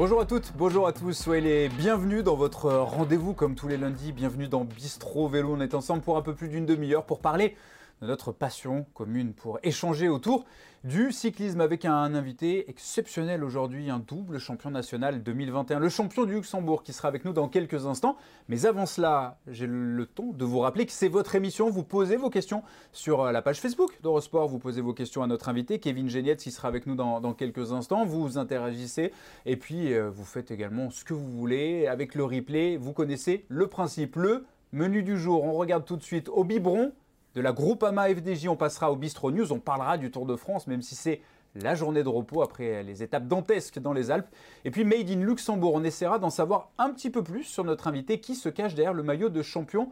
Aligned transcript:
Bonjour 0.00 0.22
à 0.22 0.24
toutes, 0.24 0.54
bonjour 0.56 0.86
à 0.86 0.94
tous, 0.94 1.12
soyez 1.12 1.42
les 1.42 1.68
bienvenus 1.68 2.24
dans 2.24 2.34
votre 2.34 2.70
rendez-vous 2.70 3.34
comme 3.34 3.54
tous 3.54 3.68
les 3.68 3.76
lundis, 3.76 4.12
bienvenue 4.12 4.48
dans 4.48 4.64
Bistro 4.64 5.28
Vélo, 5.28 5.54
on 5.54 5.60
est 5.60 5.74
ensemble 5.74 6.00
pour 6.00 6.16
un 6.16 6.22
peu 6.22 6.34
plus 6.34 6.48
d'une 6.48 6.64
demi-heure 6.64 7.04
pour 7.04 7.20
parler 7.20 7.54
de 8.00 8.06
notre 8.06 8.32
passion 8.32 8.86
commune 8.94 9.34
pour 9.34 9.58
échanger 9.62 10.08
autour 10.08 10.44
du 10.84 11.12
cyclisme 11.12 11.60
avec 11.60 11.84
un 11.84 12.14
invité 12.14 12.70
exceptionnel 12.70 13.44
aujourd'hui, 13.44 13.90
un 13.90 13.98
double 13.98 14.38
champion 14.38 14.70
national 14.70 15.22
2021, 15.22 15.78
le 15.78 15.90
champion 15.90 16.24
du 16.24 16.32
Luxembourg 16.32 16.82
qui 16.82 16.94
sera 16.94 17.08
avec 17.08 17.26
nous 17.26 17.34
dans 17.34 17.48
quelques 17.48 17.84
instants. 17.84 18.16
Mais 18.48 18.64
avant 18.64 18.86
cela, 18.86 19.38
j'ai 19.46 19.66
le 19.66 20.06
temps 20.06 20.32
de 20.32 20.44
vous 20.44 20.60
rappeler 20.60 20.86
que 20.86 20.92
c'est 20.92 21.08
votre 21.08 21.34
émission. 21.34 21.68
Vous 21.68 21.82
posez 21.82 22.16
vos 22.16 22.30
questions 22.30 22.62
sur 22.92 23.20
euh, 23.20 23.32
la 23.32 23.42
page 23.42 23.60
Facebook 23.60 23.98
d'Eurosport. 24.02 24.48
Vous 24.48 24.58
posez 24.58 24.80
vos 24.80 24.94
questions 24.94 25.22
à 25.22 25.26
notre 25.26 25.50
invité, 25.50 25.78
Kevin 25.80 26.08
Géniette, 26.08 26.40
qui 26.40 26.50
sera 26.50 26.68
avec 26.68 26.86
nous 26.86 26.94
dans, 26.94 27.34
quelques 27.34 27.72
instants. 27.72 28.06
Vous 28.06 28.38
interagissez 28.38 29.12
et 29.44 29.56
puis 29.56 29.92
euh, 29.92 30.08
vous 30.08 30.24
faites 30.24 30.50
également 30.50 30.88
ce 30.88 31.04
que 31.04 31.12
vous 31.12 31.30
voulez 31.30 31.86
avec 31.86 32.14
le 32.14 32.24
replay. 32.24 32.78
Vous 32.78 32.94
connaissez 32.94 33.44
le 33.48 33.66
principe. 33.66 34.16
Le 34.16 34.46
menu 34.72 35.02
du 35.02 35.18
jour, 35.18 35.44
on 35.44 35.52
regarde 35.52 35.84
tout 35.84 35.96
de 35.96 36.02
suite 36.02 36.30
au 36.30 36.44
biberon 36.44 36.92
de 37.34 37.40
la 37.40 37.52
Groupama 37.52 38.08
FDJ, 38.08 38.48
on 38.48 38.56
passera 38.56 38.90
au 38.90 38.96
Bistro 38.96 39.30
News, 39.30 39.52
on 39.52 39.60
parlera 39.60 39.98
du 39.98 40.10
Tour 40.10 40.26
de 40.26 40.36
France, 40.36 40.66
même 40.66 40.82
si 40.82 40.94
c'est 40.94 41.20
la 41.54 41.74
journée 41.74 42.02
de 42.02 42.08
repos 42.08 42.42
après 42.42 42.82
les 42.82 43.02
étapes 43.02 43.26
dantesques 43.26 43.78
dans 43.78 43.92
les 43.92 44.10
Alpes. 44.10 44.28
Et 44.64 44.70
puis 44.70 44.84
Made 44.84 45.10
in 45.10 45.24
Luxembourg, 45.24 45.74
on 45.74 45.84
essaiera 45.84 46.18
d'en 46.18 46.30
savoir 46.30 46.70
un 46.78 46.90
petit 46.90 47.10
peu 47.10 47.22
plus 47.22 47.44
sur 47.44 47.64
notre 47.64 47.88
invité 47.88 48.20
qui 48.20 48.34
se 48.34 48.48
cache 48.48 48.74
derrière 48.74 48.94
le 48.94 49.02
maillot 49.02 49.28
de 49.28 49.42
champion 49.42 49.90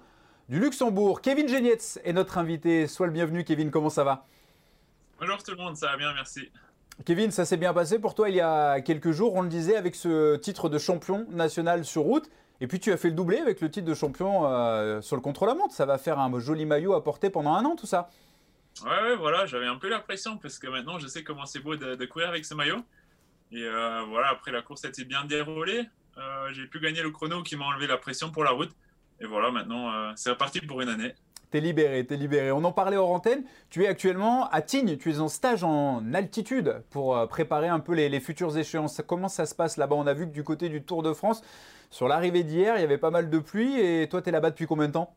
du 0.49 0.61
Luxembourg. 0.61 1.21
Kevin 1.21 1.49
Genietz 1.49 2.01
est 2.05 2.13
notre 2.13 2.39
invité. 2.39 2.87
Sois 2.87 3.07
le 3.07 3.13
bienvenu, 3.13 3.45
Kevin, 3.45 3.71
comment 3.71 3.91
ça 3.91 4.05
va? 4.05 4.27
Bonjour 5.21 5.43
tout 5.43 5.51
le 5.51 5.57
monde, 5.57 5.77
ça 5.77 5.89
va 5.89 5.97
bien, 5.97 6.15
merci. 6.15 6.51
Kevin, 7.05 7.31
ça 7.31 7.45
s'est 7.45 7.57
bien 7.57 7.73
passé 7.73 7.99
pour 7.99 8.15
toi 8.15 8.29
il 8.29 8.37
y 8.37 8.41
a 8.41 8.81
quelques 8.81 9.13
jours, 9.13 9.35
on 9.35 9.43
le 9.43 9.49
disait, 9.49 9.77
avec 9.77 9.95
ce 9.95 10.37
titre 10.37 10.69
de 10.69 10.79
champion 10.79 11.27
national 11.31 11.85
sur 11.85 12.03
route. 12.03 12.29
Et 12.61 12.67
puis 12.67 12.81
tu 12.81 12.93
as 12.93 12.97
fait 12.97 13.09
le 13.09 13.15
doublé 13.15 13.39
avec 13.39 13.61
le 13.61 13.71
titre 13.71 13.87
de 13.87 13.95
champion 13.95 14.47
euh, 14.47 15.01
sur 15.01 15.17
le 15.17 15.23
contre-la-montre. 15.23 15.75
Ça 15.75 15.87
va 15.87 15.99
faire 15.99 16.19
un 16.19 16.39
joli 16.41 16.67
maillot 16.67 16.95
à 16.95 17.05
porter 17.05 17.31
pendant 17.31 17.55
un 17.55 17.65
an, 17.65 17.77
tout 17.77 17.87
ça. 17.87 18.11
Ouais, 18.85 18.91
ouais 18.91 19.17
voilà, 19.17 19.47
j'avais 19.47 19.67
un 19.67 19.77
peu 19.77 19.89
la 19.89 20.01
pression 20.01 20.39
parce 20.39 20.59
que 20.59 20.67
maintenant 20.67 20.99
je 20.99 21.07
sais 21.07 21.23
comment 21.23 21.47
c'est 21.47 21.61
beau 21.61 21.77
de, 21.77 22.05
courir 22.07 22.29
avec 22.29 22.45
ce 22.45 22.55
maillot. 22.55 22.79
Et 23.53 23.63
euh, 23.63 24.03
voilà, 24.09 24.29
après 24.29 24.51
la 24.51 24.63
course, 24.63 24.83
s'est 24.83 25.05
bien 25.05 25.25
déroulée. 25.25 25.89
Euh, 26.19 26.49
j'ai 26.53 26.67
pu 26.67 26.81
gagner 26.81 27.03
le 27.03 27.11
chrono 27.11 27.43
qui 27.43 27.57
m'a 27.57 27.65
enlevé 27.65 27.87
la 27.87 27.97
pression 27.97 28.31
pour 28.31 28.45
la 28.45 28.51
route. 28.51 28.71
Et 29.21 29.27
voilà, 29.27 29.51
maintenant 29.51 30.15
c'est 30.15 30.31
reparti 30.31 30.61
pour 30.61 30.81
une 30.81 30.89
année. 30.89 31.13
T'es 31.51 31.61
libéré, 31.61 32.05
t'es 32.07 32.17
libéré. 32.17 32.53
On 32.53 32.63
en 32.63 32.73
parlait 32.73 32.97
hors 32.97 33.11
antenne. 33.11 33.43
Tu 33.71 33.85
es 33.85 33.89
actuellement 33.89 34.49
à 34.51 34.61
Tignes, 34.61 34.97
tu 34.97 35.11
es 35.11 35.19
en 35.19 35.29
stage 35.29 35.65
en 35.65 36.13
altitude 36.13 36.83
pour 36.91 37.27
préparer 37.27 37.69
un 37.69 37.81
peu 37.81 37.95
les, 37.95 38.09
les 38.09 38.21
futures 38.21 38.57
échéances. 38.57 39.01
Comment 39.07 39.29
ça 39.29 39.47
se 39.47 39.55
passe 39.57 39.77
là-bas? 39.77 39.97
On 39.97 40.07
a 40.07 40.13
vu 40.13 40.27
que 40.27 40.33
du 40.33 40.45
côté 40.45 40.69
du 40.69 40.83
Tour 40.83 41.03
de 41.03 41.13
France, 41.13 41.43
sur 41.91 42.09
l'arrivée 42.09 42.45
d'hier, 42.45 42.77
il 42.77 42.81
y 42.81 42.85
avait 42.85 42.99
pas 42.99 43.11
mal 43.11 43.31
de 43.31 43.39
pluie. 43.39 43.81
Et 43.81 44.09
toi, 44.09 44.23
tu 44.23 44.29
es 44.29 44.33
là-bas 44.33 44.51
depuis 44.51 44.67
combien 44.67 44.89
de 44.89 44.93
temps? 44.93 45.15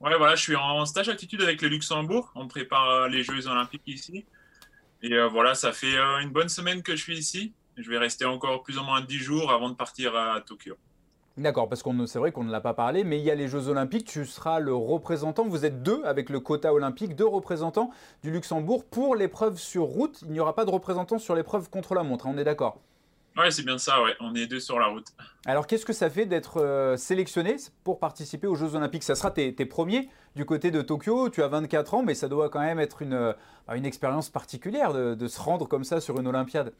Ouais, 0.00 0.16
voilà, 0.16 0.34
je 0.34 0.42
suis 0.42 0.56
en 0.56 0.84
stage 0.86 1.08
altitude 1.08 1.42
avec 1.42 1.62
le 1.62 1.68
Luxembourg. 1.68 2.30
On 2.34 2.46
prépare 2.46 2.88
euh, 2.90 3.08
les 3.08 3.22
Jeux 3.22 3.46
Olympiques 3.48 3.82
ici. 3.86 4.24
Et 5.02 5.14
euh, 5.14 5.28
voilà, 5.28 5.54
ça 5.54 5.72
fait 5.72 5.96
euh, 5.96 6.18
une 6.20 6.30
bonne 6.30 6.48
semaine 6.48 6.82
que 6.82 6.94
je 6.94 7.02
suis 7.02 7.18
ici. 7.18 7.52
Je 7.76 7.88
vais 7.90 7.98
rester 7.98 8.24
encore 8.24 8.62
plus 8.62 8.78
ou 8.78 8.82
moins 8.82 9.00
10 9.00 9.18
jours 9.18 9.52
avant 9.52 9.68
de 9.70 9.74
partir 9.74 10.16
à 10.16 10.40
Tokyo. 10.40 10.76
D'accord, 11.36 11.68
parce 11.68 11.84
qu'on 11.84 12.06
c'est 12.06 12.18
vrai 12.18 12.32
qu'on 12.32 12.42
ne 12.42 12.50
l'a 12.50 12.60
pas 12.60 12.74
parlé, 12.74 13.04
mais 13.04 13.18
il 13.20 13.24
y 13.24 13.30
a 13.30 13.36
les 13.36 13.46
Jeux 13.46 13.68
Olympiques. 13.68 14.04
Tu 14.04 14.26
seras 14.26 14.58
le 14.58 14.74
représentant. 14.74 15.46
Vous 15.46 15.64
êtes 15.64 15.84
deux 15.84 16.02
avec 16.04 16.30
le 16.30 16.40
quota 16.40 16.74
olympique, 16.74 17.14
deux 17.14 17.26
représentants 17.26 17.90
du 18.24 18.32
Luxembourg 18.32 18.84
pour 18.84 19.14
l'épreuve 19.14 19.56
sur 19.56 19.84
route. 19.84 20.20
Il 20.22 20.32
n'y 20.32 20.40
aura 20.40 20.56
pas 20.56 20.64
de 20.64 20.70
représentant 20.70 21.18
sur 21.18 21.36
l'épreuve 21.36 21.70
contre 21.70 21.94
la 21.94 22.02
montre. 22.02 22.26
Hein, 22.26 22.32
on 22.34 22.38
est 22.38 22.44
d'accord? 22.44 22.80
Ouais, 23.38 23.52
c'est 23.52 23.62
bien 23.62 23.78
ça, 23.78 24.02
ouais. 24.02 24.16
On 24.18 24.34
est 24.34 24.48
deux 24.48 24.58
sur 24.58 24.80
la 24.80 24.86
route. 24.86 25.06
Alors, 25.46 25.68
qu'est-ce 25.68 25.86
que 25.86 25.92
ça 25.92 26.10
fait 26.10 26.26
d'être 26.26 26.60
euh, 26.60 26.96
sélectionné 26.96 27.56
pour 27.84 28.00
participer 28.00 28.48
aux 28.48 28.56
Jeux 28.56 28.74
Olympiques? 28.74 29.04
Ça 29.04 29.14
sera 29.14 29.30
tes, 29.30 29.52
premiers 29.64 30.08
du 30.34 30.44
côté 30.44 30.72
de 30.72 30.82
Tokyo. 30.82 31.30
Tu 31.30 31.42
as 31.44 31.48
24 31.48 31.94
ans, 31.94 32.02
mais 32.02 32.14
ça 32.14 32.28
doit 32.28 32.48
quand 32.48 32.58
même 32.58 32.80
être 32.80 33.00
une, 33.00 33.12
euh, 33.12 33.32
une 33.72 33.86
expérience 33.86 34.28
particulière 34.28 34.92
de, 34.92 35.28
se 35.28 35.40
rendre 35.40 35.68
comme 35.68 35.84
ça 35.84 36.00
sur 36.00 36.18
une 36.18 36.26
Olympiade. 36.26 36.72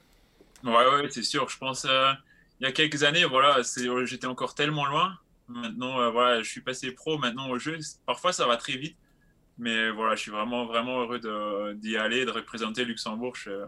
Ouais, 0.64 0.72
ouais, 0.72 1.08
c'est 1.10 1.22
sûr. 1.22 1.48
Je 1.48 1.58
pense, 1.58 1.84
euh, 1.84 2.10
il 2.58 2.64
y 2.64 2.66
a 2.66 2.72
quelques 2.72 3.04
années, 3.04 3.24
voilà, 3.24 3.58
j'étais 4.04 4.26
encore 4.26 4.56
tellement 4.56 4.86
loin. 4.86 5.16
Maintenant, 5.46 6.10
voilà, 6.10 6.42
je 6.42 6.50
suis 6.50 6.60
passé 6.60 6.90
pro 6.90 7.18
maintenant 7.18 7.48
aux 7.50 7.58
Jeux. 7.58 7.78
Parfois, 8.04 8.32
ça 8.32 8.46
va 8.46 8.56
très 8.56 8.76
vite. 8.76 8.96
Mais 9.58 9.90
voilà, 9.90 10.16
je 10.16 10.22
suis 10.22 10.30
vraiment, 10.30 10.66
vraiment 10.66 11.02
heureux 11.02 11.20
d'y 11.76 11.96
aller, 11.96 12.24
de 12.24 12.30
représenter 12.32 12.84
Luxembourg. 12.84 13.36
Je, 13.36 13.64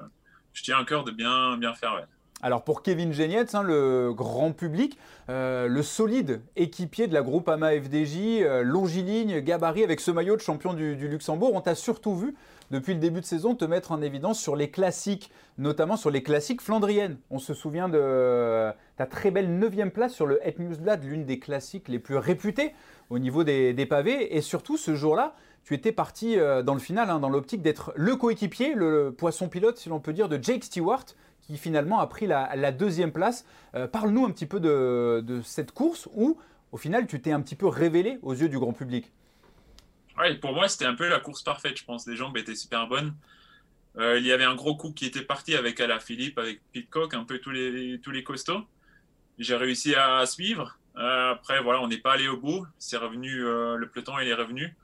je 0.53 0.63
tiens 0.65 0.79
à 0.79 0.85
cœur 0.85 1.05
de 1.05 1.13
bien, 1.13 1.57
bien 1.57 1.75
faire. 1.75 1.95
Ouais. 1.95 2.05
Alors 2.43 2.65
pour 2.65 2.83
Kevin 2.83 3.13
Genietz, 3.13 3.55
hein, 3.55 3.63
le 3.63 4.15
grand 4.15 4.53
public, 4.53 4.99
euh, 5.29 5.69
le 5.69 5.83
solide 5.83 6.41
équipier 6.57 7.07
de 7.07 7.13
la 7.13 7.21
groupe 7.21 7.51
AMA 7.51 7.73
FDJ, 7.73 8.41
euh, 8.41 8.63
longiligne, 8.63 9.41
gabarit 9.41 9.85
avec 9.85 10.01
ce 10.01 10.11
maillot 10.11 10.37
de 10.37 10.41
champion 10.41 10.73
du, 10.73 10.95
Luxembourg, 10.97 11.53
on 11.53 11.61
t'a 11.61 11.75
surtout 11.75 12.17
vu 12.17 12.35
depuis 12.71 12.95
le 12.95 13.01
début 13.01 13.21
de 13.21 13.27
saison 13.27 13.55
te 13.55 13.67
mettre 13.67 13.93
en 13.93 14.01
évidence 14.01 14.41
sur 14.41 14.57
les 14.57 14.71
classiques, 14.71 15.31
notamment 15.59 15.99
sur 15.99 16.11
les 16.11 16.23
classiques 16.23 16.63
flandriennes. 16.63 17.19
On 17.31 17.39
se 17.39 17.53
souvient 17.53 17.91
de 17.91 18.71
ta 18.97 19.05
très 19.05 19.31
belle 19.31 19.59
9 19.59 19.91
place 19.91 20.15
sur 20.15 20.27
le 20.27 20.41
Het 20.43 20.55
Newsblad, 20.59 21.05
l'une 21.05 21.27
des 21.27 21.39
classiques 21.39 21.89
les 21.89 21.99
plus 21.99 22.17
réputées 22.17 22.73
au 23.11 23.19
niveau 23.19 23.45
des, 23.45 23.87
pavés. 23.87 24.37
Et 24.37 24.41
surtout 24.41 24.79
ce 24.79 24.95
jour-là, 24.95 25.35
tu 25.65 25.75
étais 25.75 25.93
parti 25.93 26.39
euh, 26.39 26.63
dans 26.63 26.75
le 26.75 26.81
final, 26.81 27.11
hein, 27.11 27.19
dans 27.19 27.29
l'optique 27.29 27.61
d'être 27.61 27.93
le 27.97 28.17
coéquipier, 28.17 28.75
le 28.75 29.13
poisson 29.13 29.49
pilote, 29.49 29.77
si 29.77 29.89
l'on 29.89 30.01
peut 30.01 30.13
dire, 30.13 30.29
de 30.29 30.39
Jake 30.43 30.65
Stewart 30.65 31.05
qui 31.43 31.59
finalement 31.59 32.01
a 32.01 32.07
pris 32.07 32.27
la, 32.27 32.73
deuxième 32.73 33.13
place. 33.13 33.45
Euh, 33.75 33.87
parle-nous 33.87 34.25
un 34.25 34.31
petit 34.31 34.47
peu 34.47 34.61
de, 34.61 35.41
cette 35.45 35.73
course 35.73 36.09
où, 36.15 36.39
au 36.73 36.77
final, 36.77 37.07
tu 37.07 37.21
t'es 37.21 37.33
un 37.33 37.41
petit 37.41 37.57
peu 37.57 37.67
révélé 37.67 38.19
aux 38.23 38.35
yeux 38.35 38.49
du 38.49 38.59
grand 38.59 38.73
public. 38.73 39.11
Ouais, 40.19 40.35
pour 40.37 40.53
moi, 40.53 40.69
c'était 40.69 40.85
un 40.85 40.95
peu 40.95 41.09
la 41.09 41.21
course 41.21 41.43
parfaite, 41.43 41.79
je 41.79 41.85
pense. 41.85 42.07
Les 42.07 42.17
jambes 42.17 42.37
étaient 42.37 42.55
super 42.55 42.87
bonnes. 42.87 43.15
Euh, 43.99 44.19
il 44.19 44.27
y 44.27 44.33
avait 44.33 44.45
un 44.45 44.55
gros 44.55 44.77
coup 44.77 44.93
qui 44.93 45.07
était 45.07 45.23
parti 45.23 45.57
avec 45.57 45.81
Ala 45.81 45.99
Philippe, 45.99 46.39
avec 46.39 46.61
Pitcock, 46.73 47.15
un 47.15 47.25
peu 47.25 47.39
tous 47.39 47.51
les, 47.51 47.99
tous 48.01 48.11
les 48.11 48.23
costauds. 48.23 48.65
J'ai 49.39 49.57
réussi 49.57 49.95
à, 49.95 50.25
suivre. 50.27 50.79
Euh, 50.97 51.33
après, 51.33 51.63
voilà, 51.63 51.81
on 51.81 51.89
n'est 51.89 51.99
pas 51.99 52.13
allé 52.13 52.29
au 52.29 52.37
bout. 52.37 52.67
C'est 52.79 52.99
revenu, 52.99 53.41
le 53.41 53.89
peloton, 53.93 54.19
il 54.21 54.29
est 54.29 54.35
revenu. 54.35 54.77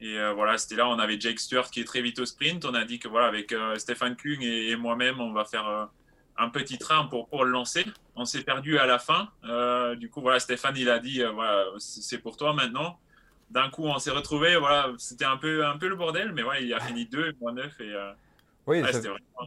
Et 0.00 0.18
euh, 0.18 0.32
voilà, 0.32 0.56
c'était 0.56 0.76
là, 0.76 0.88
on 0.88 0.98
avait 0.98 1.20
Jake 1.20 1.38
Stewart 1.38 1.70
qui 1.70 1.80
est 1.80 1.84
très 1.84 2.00
vite 2.00 2.18
au 2.18 2.26
sprint. 2.26 2.64
On 2.64 2.74
a 2.74 2.84
dit 2.84 2.98
que 2.98 3.08
voilà, 3.08 3.26
avec 3.26 3.52
euh, 3.52 3.76
Stéphane 3.76 4.16
Kung 4.16 4.42
et, 4.42 4.74
moi-même, 4.76 5.20
on 5.20 5.32
va 5.32 5.44
faire 5.44 5.68
euh, 5.68 5.84
un 6.38 6.48
petit 6.48 6.78
train 6.78 7.04
pour, 7.06 7.44
le 7.44 7.50
lancer. 7.50 7.84
On 8.16 8.24
s'est 8.24 8.42
perdu 8.42 8.78
à 8.78 8.86
la 8.86 8.98
fin. 8.98 9.28
du 9.96 10.08
coup, 10.08 10.22
voilà, 10.22 10.40
Stéphane, 10.40 10.76
il 10.76 10.88
a 10.88 10.98
dit 10.98 11.22
voilà, 11.34 11.66
c'est 11.78 12.18
pour 12.18 12.36
toi 12.36 12.54
maintenant. 12.54 12.98
D'un 13.50 13.68
coup, 13.68 13.84
on 13.84 13.98
s'est 13.98 14.10
retrouvés. 14.10 14.56
Voilà, 14.56 14.92
c'était 14.96 15.24
un 15.24 15.36
peu, 15.36 15.66
un 15.66 15.76
peu 15.76 15.88
le 15.88 15.96
bordel, 15.96 16.32
mais 16.32 16.42
voilà, 16.42 16.60
il 16.60 16.72
a 16.72 16.80
fini 16.80 17.04
deux, 17.06 17.34
moi 17.40 17.52
neuf. 17.52 17.78
Et, 17.80 17.94
oui, 18.70 18.82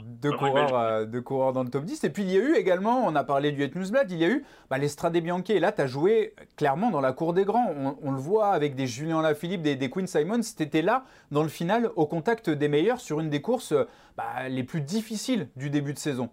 deux, 0.04 0.32
coureurs, 0.34 0.76
euh, 0.76 1.06
deux 1.06 1.22
coureurs 1.22 1.54
dans 1.54 1.64
le 1.64 1.70
top 1.70 1.86
10. 1.86 2.04
Et 2.04 2.10
puis 2.10 2.24
il 2.24 2.32
y 2.32 2.38
a 2.38 2.42
eu 2.42 2.56
également, 2.56 3.06
on 3.06 3.16
a 3.16 3.24
parlé 3.24 3.52
du 3.52 3.64
Het 3.64 3.72
Newsblad, 3.74 4.12
il 4.12 4.18
y 4.18 4.26
a 4.26 4.30
eu 4.30 4.46
bah, 4.70 4.78
les 4.78 5.22
Bianche. 5.22 5.50
Et 5.50 5.60
là, 5.60 5.72
tu 5.72 5.82
as 5.82 5.88
joué 5.88 6.36
clairement 6.58 6.92
dans 6.92 7.00
la 7.00 7.14
cour 7.14 7.34
des 7.34 7.46
grands. 7.46 7.74
On, 8.02 8.12
le 8.12 8.18
voit 8.18 8.54
avec 8.54 8.76
des 8.76 8.86
Julien 8.86 9.22
Lafilippe, 9.22 9.62
des, 9.62 9.76
des 9.76 9.90
Quinn 9.90 10.08
Simons. 10.08 10.42
Tu 10.42 10.64
étais 10.64 10.82
là 10.82 11.06
dans 11.32 11.44
le 11.44 11.50
final 11.50 11.90
au 11.96 12.06
contact 12.06 12.50
des 12.50 12.68
meilleurs 12.68 13.00
sur 13.00 13.22
une 13.22 13.30
des 13.30 13.42
courses 13.42 13.74
bah, 14.18 14.50
les 14.50 14.64
plus 14.64 14.82
difficiles 14.82 15.48
du 15.56 15.70
début 15.70 15.94
de 15.94 16.00
saison. 16.00 16.30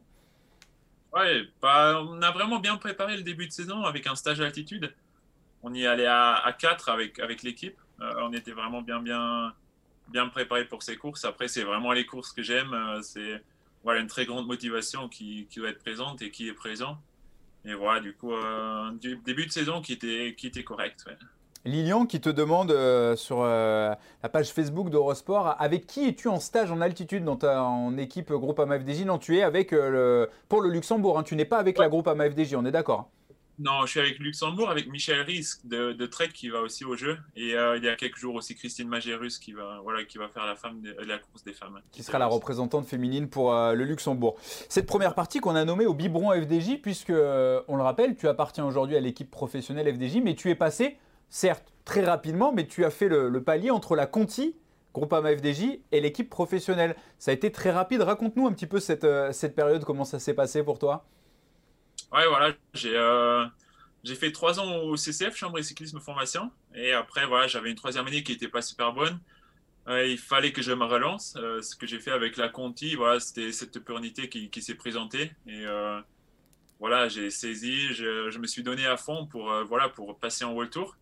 Ouais, 1.13 1.43
bah, 1.63 2.03
on 2.09 2.21
a 2.23 2.31
vraiment 2.33 2.59
bien 2.59 2.77
préparé 2.77 3.17
le 3.17 3.23
début 3.23 3.47
de 3.47 3.53
saison 3.53 3.85
avec 3.85 4.07
un 4.07 4.17
stage 4.17 4.39
d'altitude. 4.39 4.93
On 5.63 5.75
y 5.75 5.87
allait 5.87 6.07
à, 6.07 6.35
à 6.35 6.53
4 6.53 6.89
avec, 6.89 7.19
avec 7.21 7.43
l'équipe. 7.43 7.77
Euh, 8.01 8.13
on 8.23 8.33
était 8.33 8.53
vraiment 8.53 8.83
bien, 8.83 9.01
bien, 9.01 9.53
bien 10.11 10.29
préparé 10.29 10.65
pour 10.67 10.83
ces 10.83 10.97
courses. 10.97 11.25
Après, 11.25 11.49
c'est 11.49 11.63
vraiment 11.63 11.93
les 11.93 12.07
courses 12.07 12.33
que 12.33 12.43
j'aime. 12.43 12.73
Euh, 12.73 13.01
c'est 13.03 13.43
voilà, 13.83 14.01
une 14.01 14.09
très 14.09 14.27
grande 14.27 14.47
motivation 14.47 15.09
qui, 15.09 15.47
qui, 15.51 15.61
doit 15.61 15.71
être 15.71 15.83
présente 15.83 16.21
et 16.23 16.31
qui 16.31 16.49
est 16.49 16.55
présent. 16.55 16.99
Et 17.65 17.75
voilà, 17.75 18.01
du 18.01 18.15
coup, 18.15 18.33
euh, 18.33 18.91
du 18.93 19.17
début 19.17 19.47
de 19.47 19.53
saison 19.53 19.81
qui 19.81 19.93
était, 19.93 20.35
qui 20.37 20.47
était 20.47 20.65
correct. 20.65 21.05
Lilian 21.67 22.07
qui 22.07 22.21
te 22.21 22.31
demande 22.31 22.71
euh, 22.71 23.17
sur 23.17 23.43
la 23.43 23.99
page 24.33 24.51
Facebook 24.51 24.89
d'Eurosport, 24.89 25.57
avec 25.59 25.87
qui 25.87 26.09
es-tu 26.09 26.29
en 26.29 26.41
stage 26.41 26.71
en 26.73 26.81
altitude 26.81 27.25
dans 27.25 27.37
ta 27.37 27.63
en 27.63 27.99
équipe 27.99 28.33
groupe 28.33 28.61
AMFDJ 28.61 29.05
Non, 29.05 29.19
tu 29.19 29.37
es 29.37 29.43
avec 29.43 29.73
le, 29.73 30.31
pour 30.49 30.63
le 30.63 30.71
Luxembourg, 30.71 31.19
hein. 31.19 31.23
tu 31.23 31.37
n'es 31.37 31.45
pas 31.45 31.59
avec 31.59 31.77
la 31.77 31.89
groupe 31.89 32.09
AMFDJ, 32.09 32.55
on 32.55 32.65
est 32.65 32.71
d'accord 32.71 33.01
hein. 33.01 33.20
Non, 33.61 33.85
je 33.85 33.91
suis 33.91 34.01
avec 34.01 34.19
Luxembourg, 34.21 34.71
avec 34.71 34.91
Michel 34.91 35.21
Ries 35.21 35.47
de, 35.65 36.07
Trek 36.07 36.29
qui 36.33 36.49
va 36.49 36.63
aussi 36.63 36.87
au 36.87 36.97
jeu. 36.97 37.19
Et 37.37 37.55
euh, 37.55 37.77
il 37.77 37.85
y 37.85 37.89
a 37.89 37.95
quelques 37.95 38.17
jours 38.17 38.35
aussi 38.35 38.55
Christine 38.55 38.89
Magérus 38.89 39.39
qui 39.39 39.53
va, 39.53 39.81
voilà, 39.83 40.03
qui 40.05 40.17
va 40.17 40.29
faire 40.29 40.47
la, 40.47 40.57
femme 40.57 40.81
de, 40.81 40.97
la 41.07 41.19
course 41.19 41.45
des 41.45 41.53
femmes. 41.53 41.79
Qui 41.93 42.03
sera 42.03 42.19
la 42.19 42.27
représentante 42.27 42.87
féminine 42.87 43.29
pour 43.29 43.53
euh, 43.53 43.75
le 43.75 43.85
Luxembourg. 43.85 44.39
Cette 44.41 44.87
première 44.87 45.15
partie 45.15 45.41
qu'on 45.41 45.55
a 45.57 45.65
nommée 45.67 45.85
au 45.85 45.93
biberon 45.93 46.33
FDJ, 46.33 46.81
puisque, 46.81 47.11
euh, 47.11 47.61
on 47.69 47.77
le 47.77 47.83
rappelle, 47.83 48.17
tu 48.17 48.29
appartiens 48.29 48.65
aujourd'hui 48.65 48.97
à 48.97 49.01
l'équipe 49.01 49.31
professionnelle 49.31 49.95
FDJ, 49.95 50.23
mais 50.25 50.35
tu 50.35 50.49
es 50.49 50.55
passé, 50.55 50.97
certes, 51.29 51.71
très 51.85 52.03
rapidement, 52.03 52.53
mais 52.53 52.67
tu 52.67 52.87
as 52.87 52.91
fait 52.91 53.09
le, 53.09 53.43
palier 53.43 53.71
entre 53.71 53.95
la 53.95 54.07
Conti 54.07 54.57
Groupama 54.95 55.37
FDJ 55.37 55.81
et 55.93 56.01
l'équipe 56.01 56.31
professionnelle. 56.31 56.97
Ça 57.19 57.31
a 57.31 57.35
été 57.35 57.53
très 57.53 57.71
rapide. 57.71 58.01
Raconte-nous 58.01 58.47
un 58.47 58.53
petit 58.53 58.67
peu 58.67 58.81
cette, 58.81 59.07
cette 59.33 59.55
période, 59.55 59.85
comment 59.85 60.05
ça 60.05 60.19
s'est 60.19 60.35
passé 60.35 60.63
pour 60.63 60.79
toi? 60.79 61.05
Ouais, 62.13 62.27
voilà, 62.27 62.55
j'ai 62.75 62.97
j'ai 64.03 64.15
fait 64.15 64.33
trois 64.33 64.59
ans 64.61 64.77
au 64.79 64.97
CCF, 64.97 65.37
Chambre 65.37 65.59
et 65.59 65.63
Cyclisme 65.63 66.01
Formation. 66.01 66.51
Et 66.75 66.93
après, 66.93 67.27
voilà, 67.27 67.47
j'avais 67.47 67.71
une 67.71 67.77
troisième 67.77 68.07
année 68.07 68.23
qui 68.23 68.33
n'était 68.33 68.49
pas 68.49 68.63
super 68.63 68.93
bonne. 68.93 69.21
Euh, 69.89 70.07
il 70.07 70.19
fallait 70.19 70.53
que 70.53 70.63
je 70.63 70.73
me 70.73 70.85
relance. 70.85 71.35
Euh, 71.37 71.61
ce 71.63 71.77
que 71.77 71.87
j'ai 71.87 71.99
fait 71.99 72.11
avec 72.11 72.37
la 72.37 72.49
Conti, 72.49 72.95
voilà, 72.95 73.21
c'était 73.21 73.53
cette 73.53 73.77
opportunité 73.77 74.29
qui, 74.29 74.63
s'est 74.63 74.75
présentée. 74.75 75.33
Et 75.47 75.67
euh, 75.67 76.01
voilà, 76.79 77.09
j'ai 77.09 77.29
saisi, 77.31 77.93
je, 77.93 78.31
je, 78.31 78.39
me 78.39 78.47
suis 78.47 78.63
donné 78.63 78.87
à 78.87 78.97
fond 78.97 79.27
pour, 79.27 79.53
voilà, 79.65 79.89
pour 79.89 80.19
passer 80.19 80.45
en 80.45 80.53
World 80.53 80.71
Tour. 80.71 80.97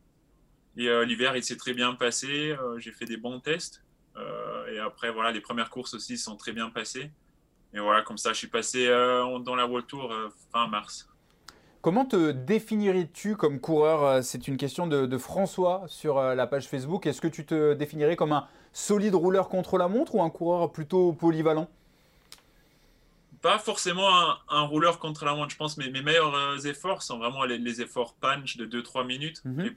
Et 0.76 0.88
l'hiver, 1.04 1.36
il 1.36 1.42
s'est 1.42 1.56
très 1.56 1.74
bien 1.74 1.94
passé. 1.94 2.56
j'ai 2.78 2.92
fait 2.92 3.04
des 3.04 3.16
bons 3.16 3.40
tests. 3.40 3.82
et 4.72 4.78
après, 4.78 5.10
voilà, 5.10 5.32
les 5.32 5.40
premières 5.40 5.70
courses 5.70 5.94
aussi 5.94 6.16
sont 6.16 6.36
très 6.36 6.52
bien 6.52 6.70
passées. 6.70 7.10
Et 7.74 7.80
voilà, 7.80 8.02
comme 8.02 8.18
ça, 8.18 8.32
je 8.32 8.38
suis 8.38 8.48
passé 8.48 8.86
dans 8.88 9.54
la 9.54 9.66
World 9.66 9.86
Tour 9.86 10.12
fin 10.52 10.66
mars. 10.68 11.08
Comment 11.80 12.04
te 12.04 12.32
définirais-tu 12.32 13.36
comme 13.36 13.60
coureur 13.60 14.02
euh, 14.02 14.22
C'est 14.22 14.48
une 14.48 14.56
question 14.56 14.88
de, 14.88 15.16
François 15.18 15.84
sur 15.86 16.18
euh, 16.18 16.34
la 16.34 16.46
page 16.46 16.66
Facebook. 16.66 17.06
Est-ce 17.06 17.20
que 17.20 17.28
tu 17.28 17.46
te 17.46 17.74
définirais 17.74 18.16
comme 18.16 18.32
un 18.32 18.48
solide 18.72 19.14
rouleur 19.14 19.48
contre 19.48 19.78
la 19.78 19.86
montre 19.86 20.16
ou 20.16 20.22
un 20.22 20.30
coureur 20.30 20.72
plutôt 20.72 21.12
polyvalent? 21.12 21.70
Pas 23.42 23.60
forcément 23.60 24.08
un, 24.48 24.62
rouleur 24.62 24.98
contre 24.98 25.24
la 25.24 25.34
montre. 25.34 25.50
Je 25.50 25.56
pense 25.56 25.76
que 25.76 25.88
mes, 25.88 26.02
meilleurs 26.02 26.34
euh, 26.34 26.58
efforts 26.58 27.02
sont 27.02 27.18
vraiment 27.18 27.44
les, 27.44 27.80
efforts 27.80 28.14
punch 28.14 28.56
de 28.56 28.66
2-3 28.66 29.06
minutes. 29.06 29.40
Mhm. 29.44 29.72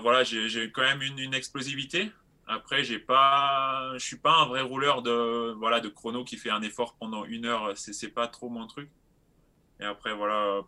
voilà, 0.00 0.24
j'ai 0.24 0.72
quand 0.72 0.82
même 0.82 1.02
une, 1.02 1.34
explosivité. 1.34 2.10
Après, 2.52 2.82
j'ai 2.82 2.98
pas, 2.98 3.92
je 3.94 4.04
suis 4.04 4.16
pas 4.16 4.42
un 4.42 4.46
vrai 4.46 4.60
rouleur 4.60 5.02
de 5.02 5.52
voilà 5.52 5.78
de 5.78 5.88
chrono 5.88 6.24
qui 6.24 6.36
fait 6.36 6.50
un 6.50 6.62
effort 6.62 6.96
pendant 6.98 7.24
une 7.24 7.46
heure. 7.46 7.72
C'est 7.76 8.08
pas 8.08 8.26
trop 8.26 8.48
mon 8.48 8.66
truc. 8.66 8.90
Et 9.78 9.84
après, 9.84 10.12
voilà, 10.12 10.60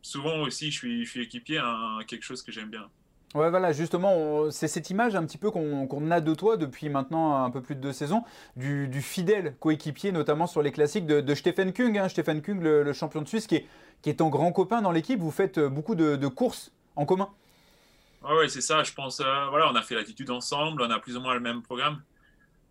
souvent 0.00 0.38
aussi, 0.38 0.70
je 0.70 1.04
suis, 1.04 1.20
équipier 1.20 1.58
à 1.58 1.98
quelque 2.06 2.22
chose 2.22 2.42
que 2.42 2.50
j'aime 2.50 2.70
bien. 2.70 2.88
Ouais, 3.34 3.50
voilà, 3.50 3.72
justement, 3.72 4.50
c'est 4.50 4.68
cette 4.68 4.88
image 4.88 5.14
un 5.14 5.24
petit 5.26 5.36
peu 5.36 5.50
qu'on 5.50 6.10
a 6.10 6.20
de 6.22 6.34
toi 6.34 6.56
depuis 6.56 6.88
maintenant 6.88 7.44
un 7.44 7.50
peu 7.50 7.60
plus 7.60 7.74
de 7.74 7.80
deux 7.82 7.92
saisons, 7.92 8.24
du, 8.56 8.90
fidèle 9.02 9.54
coéquipier, 9.60 10.12
notamment 10.12 10.46
sur 10.46 10.62
les 10.62 10.72
classiques 10.72 11.06
de, 11.06 11.20
de 11.20 11.34
Stephen 11.34 11.74
Kung. 11.74 11.98
Hein, 11.98 12.08
Stephen 12.08 12.40
Kung, 12.40 12.62
le, 12.62 12.90
champion 12.94 13.20
de 13.20 13.28
Suisse, 13.28 13.46
qui 13.46 13.56
est, 13.56 13.66
qui 14.00 14.08
est 14.08 14.14
ton 14.14 14.30
grand 14.30 14.50
copain 14.50 14.80
dans 14.80 14.92
l'équipe. 14.92 15.20
Vous 15.20 15.30
faites 15.30 15.60
beaucoup 15.60 15.94
de, 15.94 16.26
courses 16.26 16.72
en 16.96 17.04
commun. 17.04 17.28
Oui, 18.22 18.34
ouais, 18.34 18.48
c'est 18.48 18.60
ça. 18.60 18.82
Je 18.82 18.92
pense, 18.92 19.20
euh, 19.20 19.46
voilà, 19.50 19.70
on 19.70 19.74
a 19.74 19.82
fait 19.82 19.94
l'attitude 19.94 20.30
ensemble, 20.30 20.82
on 20.82 20.90
a 20.90 20.98
plus 20.98 21.16
ou 21.16 21.20
moins 21.20 21.34
le 21.34 21.40
même 21.40 21.62
programme 21.62 22.02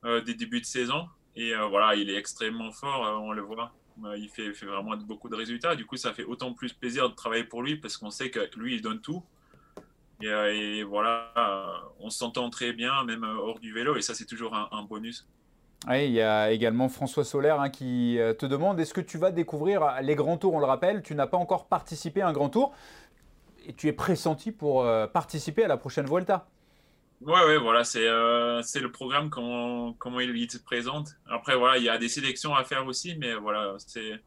euh, 0.06 0.22
des 0.22 0.34
débuts 0.34 0.62
de 0.62 0.66
saison. 0.66 1.08
Et 1.36 1.54
euh, 1.54 1.66
voilà, 1.68 1.96
il 1.96 2.10
est 2.10 2.18
extrêmement 2.18 2.72
fort, 2.72 3.22
on 3.24 3.32
le 3.32 3.42
voit. 3.42 3.72
Il 4.18 4.30
fait, 4.30 4.52
vraiment 4.52 4.96
beaucoup 4.98 5.30
de 5.30 5.36
résultats. 5.36 5.76
Du 5.76 5.86
coup, 5.86 5.98
ça 5.98 6.14
fait 6.14 6.24
autant 6.24 6.54
plus 6.54 6.74
plaisir 6.74 7.10
de 7.10 7.16
travailler 7.16 7.44
pour 7.44 7.64
lui 7.64 7.78
parce 7.78 7.98
qu'on 7.98 8.12
sait 8.12 8.30
que 8.30 8.40
lui, 8.56 8.76
il 8.76 8.82
donne 8.82 9.02
tout. 9.02 9.24
Et, 10.22 10.84
voilà, 10.84 11.32
on 12.00 12.10
s'entend 12.10 12.50
très 12.50 12.74
bien, 12.74 13.04
même 13.06 13.24
hors 13.24 13.60
du 13.60 13.72
vélo, 13.74 13.96
et 13.96 14.02
ça, 14.02 14.14
c'est 14.14 14.26
toujours 14.26 14.56
un, 14.56 14.84
bonus. 14.84 15.28
Oui, 15.88 16.06
il 16.06 16.12
y 16.12 16.22
a 16.22 16.52
également 16.52 16.90
François 16.90 17.24
Solaire 17.24 17.60
hein, 17.60 17.70
qui 17.70 18.20
te 18.38 18.46
demande 18.46 18.80
est-ce 18.80 18.94
que 18.96 19.02
tu 19.02 19.18
vas 19.20 19.32
découvrir 19.32 20.02
les 20.02 20.16
grands 20.16 20.38
tours 20.38 20.54
On 20.54 20.60
le 20.60 20.66
rappelle, 20.66 21.02
tu 21.02 21.16
n'as 21.16 21.28
pas 21.28 21.38
encore 21.38 21.68
participé 21.68 22.22
à 22.22 22.28
un 22.28 22.34
grand 22.34 22.50
tour 22.50 22.74
et 23.68 23.74
tu 23.74 23.88
es 23.88 23.94
pressenti 23.94 24.52
pour 24.52 24.88
participer 25.14 25.64
à 25.64 25.68
la 25.68 25.78
prochaine 25.78 26.06
Vuelta? 26.06 26.48
Ouais, 27.19 27.44
ouais, 27.46 27.58
voilà, 27.58 27.84
c'est 27.84 28.08
euh, 28.08 28.62
le 28.62 28.92
programme, 28.92 29.31
comment, 29.31 29.94
comment 29.94 30.19
il 30.19 30.52
se 30.52 30.60
présente. 30.60 31.16
Après, 31.28 31.56
voilà, 31.56 31.78
il 31.78 31.84
y 31.84 31.90
a 31.90 31.98
des 31.98 32.10
sélections 32.10 32.54
à 32.54 32.64
faire 32.64 32.86
aussi, 32.86 33.16
mais 33.18 33.34
voilà, 33.34 33.74
c'est 33.80 34.22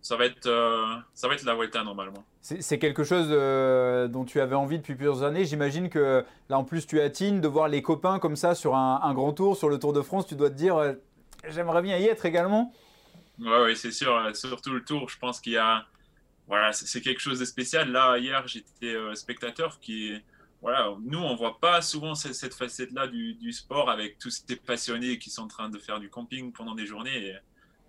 ça 0.00 0.16
va 0.16 0.26
être 0.26 0.46
euh, 0.46 0.96
ça 1.12 1.28
va 1.28 1.34
être 1.34 1.44
la 1.44 1.54
Vuelta 1.54 1.82
normalement. 1.82 2.24
C'est 2.40 2.78
quelque 2.78 3.04
chose 3.04 3.28
euh, 3.30 4.08
dont 4.08 4.24
tu 4.24 4.40
avais 4.40 4.54
envie 4.54 4.78
depuis 4.78 4.94
plusieurs 4.94 5.22
années. 5.22 5.44
J'imagine 5.44 5.88
que 5.88 6.24
là 6.48 6.58
en 6.58 6.64
plus 6.64 6.86
tu 6.86 7.00
attines 7.00 7.40
de 7.40 7.48
voir 7.48 7.68
les 7.68 7.82
copains 7.82 8.18
comme 8.18 8.36
ça 8.36 8.54
sur 8.54 8.74
un, 8.74 9.00
un 9.02 9.14
grand 9.14 9.32
tour, 9.32 9.56
sur 9.56 9.68
le 9.68 9.78
Tour 9.78 9.92
de 9.92 10.02
France. 10.02 10.26
Tu 10.26 10.34
dois 10.34 10.50
te 10.50 10.54
dire 10.54 10.76
euh, 10.76 10.92
j'aimerais 11.48 11.82
bien 11.82 11.98
y 11.98 12.04
être 12.04 12.24
également. 12.24 12.72
Ouais, 13.38 13.62
ouais 13.64 13.74
c'est 13.74 13.92
sûr. 13.92 14.30
Surtout 14.34 14.72
le 14.72 14.82
Tour, 14.82 15.08
je 15.08 15.18
pense 15.18 15.40
qu'il 15.40 15.54
y 15.54 15.58
a 15.58 15.84
voilà, 16.46 16.72
c'est 16.72 17.00
quelque 17.00 17.20
chose 17.20 17.38
de 17.38 17.44
spécial. 17.44 17.90
Là 17.90 18.18
hier 18.18 18.46
j'étais 18.46 18.96
spectateur 19.14 19.80
qui 19.80 20.12
voilà, 20.64 20.96
nous, 21.04 21.18
on 21.18 21.36
voit 21.36 21.60
pas 21.60 21.82
souvent 21.82 22.14
cette, 22.14 22.54
facette-là 22.54 23.06
du, 23.06 23.52
sport 23.52 23.90
avec 23.90 24.18
tous 24.18 24.30
ces 24.30 24.56
passionnés 24.56 25.18
qui 25.18 25.28
sont 25.28 25.42
en 25.42 25.46
train 25.46 25.68
de 25.68 25.76
faire 25.78 26.00
du 26.00 26.08
camping 26.08 26.52
pendant 26.52 26.74
des 26.74 26.86
journées. 26.86 27.34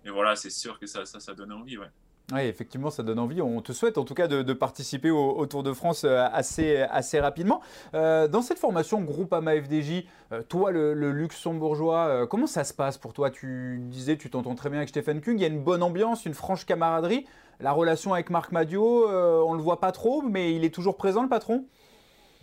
Et, 0.04 0.10
voilà, 0.10 0.36
c'est 0.36 0.50
sûr 0.50 0.78
que 0.78 0.86
ça, 0.86 1.06
ça, 1.06 1.32
donne 1.32 1.52
envie. 1.52 1.78
Ouais. 1.78 1.86
Oui, 2.32 2.40
effectivement, 2.40 2.90
ça 2.90 3.02
donne 3.02 3.18
envie. 3.18 3.40
On 3.40 3.62
te 3.62 3.72
souhaite 3.72 3.96
en 3.96 4.04
tout 4.04 4.12
cas 4.12 4.28
de, 4.28 4.52
participer 4.52 5.10
au, 5.10 5.46
Tour 5.46 5.62
de 5.62 5.72
France 5.72 6.04
euh, 6.04 6.26
assez, 6.30 6.82
assez 6.82 7.18
rapidement. 7.18 7.62
Euh, 7.94 8.28
dans 8.28 8.42
cette 8.42 8.58
formation 8.58 9.00
Groupama 9.00 9.54
FDJ, 9.54 10.04
euh, 10.32 10.42
toi, 10.42 10.70
le, 10.70 10.92
luxembourgeois, 11.12 12.26
comment 12.26 12.46
ça 12.46 12.64
se 12.64 12.74
passe 12.74 12.98
pour 12.98 13.14
toi? 13.14 13.30
Tu 13.30 13.78
disais, 13.84 14.18
tu 14.18 14.28
t'entends 14.28 14.54
très 14.54 14.68
bien 14.68 14.80
avec 14.80 14.90
Stephen 14.90 15.22
Kung, 15.22 15.38
il 15.38 15.40
y 15.40 15.46
a 15.46 15.48
une 15.48 15.62
bonne 15.62 15.82
ambiance, 15.82 16.26
une 16.26 16.34
franche 16.34 16.66
camaraderie. 16.66 17.24
La 17.60 17.72
relation 17.72 18.14
avec 18.14 18.30
Marc 18.30 18.52
Madio, 18.52 19.08
on 19.08 19.52
ne 19.52 19.56
le 19.56 19.62
voit 19.62 19.80
pas 19.80 19.92
trop, 19.92 20.22
mais 20.22 20.54
il 20.54 20.64
est 20.64 20.74
toujours 20.74 20.96
présent, 20.96 21.22
le 21.22 21.28
patron? 21.28 21.66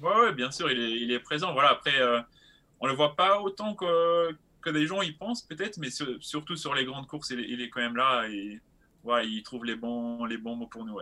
Oui, 0.03 0.33
bien 0.35 0.51
sûr, 0.51 0.69
il 0.71 1.11
est, 1.11 1.19
présent. 1.19 1.53
Voilà, 1.53 1.69
après, 1.69 1.99
euh, 1.99 2.19
on 2.79 2.87
ne 2.87 2.91
le 2.91 2.97
voit 2.97 3.15
pas 3.15 3.39
autant 3.41 3.73
que, 3.73 4.31
que 4.61 4.69
des 4.69 4.85
gens 4.85 5.01
y 5.01 5.11
pensent, 5.11 5.43
peut-être, 5.43 5.77
mais 5.77 5.89
surtout 6.19 6.55
sur 6.55 6.73
les 6.73 6.85
grandes 6.85 7.07
courses, 7.07 7.29
il, 7.31 7.61
est 7.61 7.69
quand 7.69 7.81
même 7.81 7.95
là 7.95 8.27
et 8.27 8.59
voilà, 9.03 9.23
il 9.23 9.41
trouve 9.43 9.65
les 9.65 9.75
bons, 9.75 10.25
les 10.25 10.37
bons 10.37 10.55
mots 10.55 10.67
pour 10.67 10.85
nous. 10.85 10.97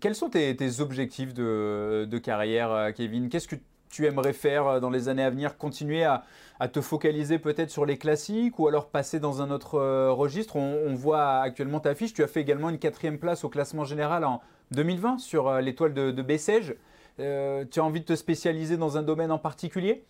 Quels 0.00 0.14
sont 0.14 0.28
tes, 0.28 0.80
objectifs 0.80 1.32
de, 1.32 2.18
carrière, 2.22 2.70
euh, 2.70 2.92
Kevin? 2.92 3.28
Qu'est-ce 3.28 3.48
que 3.48 3.56
tu 3.92 4.06
aimerais 4.06 4.32
faire 4.32 4.66
euh, 4.66 4.80
dans 4.80 4.90
les 4.90 5.08
années 5.08 5.22
à 5.22 5.30
venir 5.30 5.56
Continuer 5.56 6.04
à, 6.04 6.24
te 6.72 6.80
focaliser 6.80 7.38
peut-être 7.38 7.70
sur 7.70 7.86
les 7.86 7.98
classiques 7.98 8.58
ou 8.58 8.68
alors 8.68 8.88
passer 8.88 9.18
dans 9.18 9.42
un 9.42 9.50
autre 9.50 9.80
registre? 10.10 10.54
On, 10.54 10.94
voit 10.94 11.40
actuellement 11.40 11.80
ta 11.80 11.96
fiche. 11.96 12.14
Tu 12.14 12.22
as 12.22 12.28
fait 12.28 12.40
également 12.40 12.70
une 12.70 12.78
quatrième 12.78 13.18
place 13.18 13.42
au 13.42 13.48
classement 13.48 13.84
général 13.84 14.24
en 14.24 14.40
2020 14.70 15.18
sur 15.18 15.52
l'étoile 15.60 15.92
de, 15.92 16.12
de 16.12 16.22
Bessèges. 16.22 16.76
Euh, 17.20 17.64
tu 17.70 17.80
as 17.80 17.84
envie 17.84 18.00
de 18.00 18.06
te 18.06 18.16
spécialiser 18.16 18.76
dans 18.76 18.96
un 18.96 19.02
domaine 19.02 19.30
en 19.30 19.38
particulier? 19.38 20.04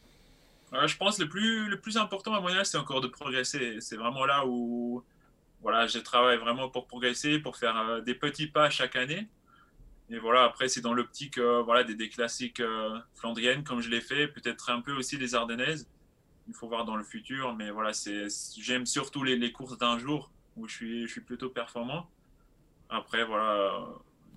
Je 0.86 0.96
pense 0.96 1.18
que 1.18 1.22
le 1.22 1.28
plus, 1.28 1.68
le 1.68 1.78
plus 1.80 1.98
important 1.98 2.34
à 2.34 2.40
mon 2.40 2.48
avis, 2.48 2.64
c'est 2.64 2.78
encore 2.78 3.00
de 3.00 3.08
progresser. 3.08 3.76
C'est 3.80 3.96
vraiment 3.96 4.24
là 4.24 4.46
où 4.46 5.04
voilà, 5.60 5.86
je 5.86 5.98
travaille 5.98 6.38
vraiment 6.38 6.68
pour 6.70 6.86
progresser, 6.86 7.38
pour 7.38 7.56
faire 7.56 7.76
euh, 7.76 8.00
des 8.00 8.14
petits 8.14 8.46
pas 8.46 8.70
chaque 8.70 8.96
année. 8.96 9.28
Et 10.12 10.18
voilà, 10.18 10.44
après, 10.44 10.68
c'est 10.68 10.80
dans 10.80 10.94
l'optique 10.94 11.38
euh, 11.38 11.62
voilà, 11.62 11.84
des, 11.84 12.08
classiques 12.08 12.62
flandriennes, 13.14 13.64
comme 13.64 13.80
je 13.80 13.88
l'ai 13.88 14.00
fait, 14.00 14.28
peut-être 14.28 14.70
un 14.70 14.80
peu 14.80 14.92
aussi 14.92 15.18
des 15.18 15.34
ardennaises. 15.34 15.88
Il 16.48 16.54
faut 16.54 16.68
voir 16.68 16.84
dans 16.84 16.96
le 16.96 17.04
futur, 17.04 17.54
mais 17.54 17.70
voilà, 17.70 17.92
j'aime 18.58 18.86
surtout 18.86 19.22
les, 19.24 19.52
courses 19.52 19.78
d'un 19.78 19.98
jour 19.98 20.30
où 20.56 20.68
je 20.68 20.74
suis, 20.74 21.06
je 21.06 21.12
suis 21.12 21.20
plutôt 21.20 21.48
performant. 21.48 22.08
Après, 22.90 23.24
voilà, 23.24 23.72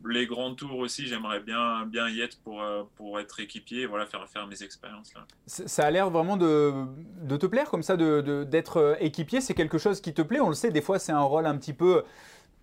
les 0.07 0.25
grands 0.27 0.53
tours 0.53 0.77
aussi, 0.77 1.07
j'aimerais 1.07 1.39
bien, 1.39 1.85
bien 1.85 2.09
y 2.09 2.21
être 2.21 2.39
pour, 2.41 2.61
euh, 2.61 2.83
pour 2.95 3.19
être 3.19 3.39
équipier 3.39 3.85
voilà, 3.85 4.05
faire, 4.05 4.27
faire 4.27 4.47
mes 4.47 4.61
expériences. 4.63 5.13
Là. 5.13 5.25
Ça 5.45 5.85
a 5.85 5.91
l'air 5.91 6.09
vraiment 6.09 6.37
de, 6.37 6.73
de, 7.21 7.37
te 7.37 7.45
plaire 7.45 7.69
comme 7.69 7.83
ça, 7.83 7.97
d'être 7.97 8.79
de, 8.79 8.83
euh, 8.83 8.95
équipier. 8.99 9.41
C'est 9.41 9.53
quelque 9.53 9.77
chose 9.77 10.01
qui 10.01 10.13
te 10.13 10.21
plaît. 10.21 10.39
On 10.39 10.49
le 10.49 10.55
sait, 10.55 10.71
des 10.71 10.81
fois, 10.81 10.99
c'est 10.99 11.11
un 11.11 11.21
rôle 11.21 11.45
un 11.45 11.57
petit 11.57 11.73
peu 11.73 12.03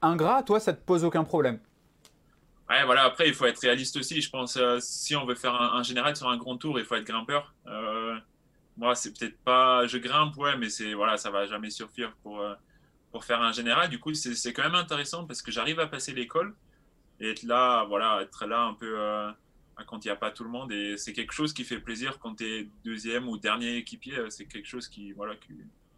ingrat. 0.00 0.42
Toi, 0.42 0.60
ça 0.60 0.72
te 0.72 0.84
pose 0.84 1.04
aucun 1.04 1.24
problème. 1.24 1.58
Ouais, 2.72 2.84
voilà, 2.84 3.04
après, 3.04 3.28
il 3.28 3.34
faut 3.34 3.46
être 3.46 3.60
réaliste 3.60 3.96
aussi. 3.96 4.20
Je 4.20 4.30
pense, 4.30 4.56
euh, 4.56 4.78
si 4.80 5.14
on 5.14 5.26
veut 5.26 5.34
faire 5.34 5.54
un, 5.54 5.82
général 5.82 6.16
sur 6.16 6.28
un 6.28 6.36
grand 6.36 6.56
tour, 6.56 6.78
il 6.78 6.84
faut 6.84 6.94
être 6.94 7.04
grimpeur. 7.04 7.54
moi, 8.76 8.94
c'est 8.94 9.16
peut-être 9.16 9.38
pas. 9.44 9.86
Je 9.86 9.98
grimpe, 9.98 10.36
ouais, 10.38 10.56
mais 10.56 10.70
c'est 10.70 10.94
voilà, 10.94 11.16
ça 11.16 11.30
va 11.30 11.46
jamais 11.46 11.70
suffire 11.70 12.12
pour, 12.22 12.42
pour 13.10 13.24
faire 13.24 13.42
un 13.42 13.52
général. 13.52 13.90
Du 13.90 14.00
coup, 14.00 14.14
c'est 14.14 14.52
quand 14.52 14.62
même 14.62 14.74
intéressant 14.74 15.26
parce 15.26 15.42
que 15.42 15.52
j'arrive 15.52 15.78
à 15.80 15.86
passer 15.86 16.12
l'école 16.12 16.54
et 17.22 17.30
être 17.30 17.44
là, 17.44 17.84
voilà, 17.84 18.20
être 18.22 18.46
là 18.46 18.62
un 18.62 18.74
peu 18.74 18.94
euh, 18.98 19.30
quand 19.86 20.04
il 20.04 20.08
n'y 20.08 20.12
a 20.12 20.16
pas 20.16 20.30
tout 20.30 20.44
le 20.44 20.50
monde. 20.50 20.72
Et 20.72 20.96
c'est 20.96 21.12
quelque 21.12 21.32
chose 21.32 21.52
qui 21.52 21.64
fait 21.64 21.78
plaisir 21.78 22.18
quand 22.18 22.36
tu 22.36 22.44
es 22.44 22.68
deuxième 22.84 23.28
ou 23.28 23.38
dernier 23.38 23.76
équipier. 23.76 24.18
Euh, 24.18 24.30
c'est 24.30 24.46
quelque 24.46 24.66
chose 24.66 24.88
qui, 24.88 25.12
voilà, 25.12 25.34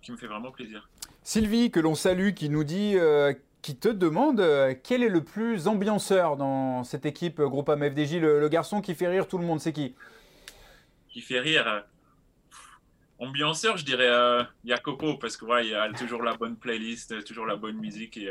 qui, 0.02 0.12
me 0.12 0.18
fait 0.18 0.26
vraiment 0.26 0.50
plaisir. 0.50 0.88
Sylvie, 1.22 1.70
que 1.70 1.80
l'on 1.80 1.94
salue, 1.94 2.32
qui 2.34 2.50
nous 2.50 2.64
dit, 2.64 2.96
euh, 2.96 3.32
qui 3.64 3.76
te 3.76 3.88
demande 3.88 4.46
quel 4.82 5.02
est 5.02 5.08
le 5.08 5.24
plus 5.24 5.68
ambianceur 5.68 6.36
dans 6.36 6.84
cette 6.84 7.06
équipe 7.06 7.40
Groupama 7.40 7.88
FDJ, 7.90 8.16
le, 8.16 8.46
garçon 8.50 8.82
qui 8.82 8.94
fait 8.94 9.08
rire 9.08 9.26
tout 9.26 9.38
le 9.38 9.46
monde, 9.46 9.58
c'est 9.58 9.72
qui? 9.72 9.94
Qui 11.08 11.22
fait 11.22 11.40
rire 11.40 11.84
Ambianceur, 13.18 13.78
je 13.78 13.86
dirais 13.86 14.10
Jacopo, 14.66 15.16
parce 15.16 15.38
que 15.38 15.46
voilà, 15.46 15.62
il 15.62 15.74
a 15.74 15.90
toujours 15.94 16.22
la 16.22 16.34
bonne 16.36 16.56
playlist, 16.56 17.24
toujours 17.24 17.46
la 17.46 17.56
bonne 17.56 17.78
musique 17.78 18.18
et 18.18 18.30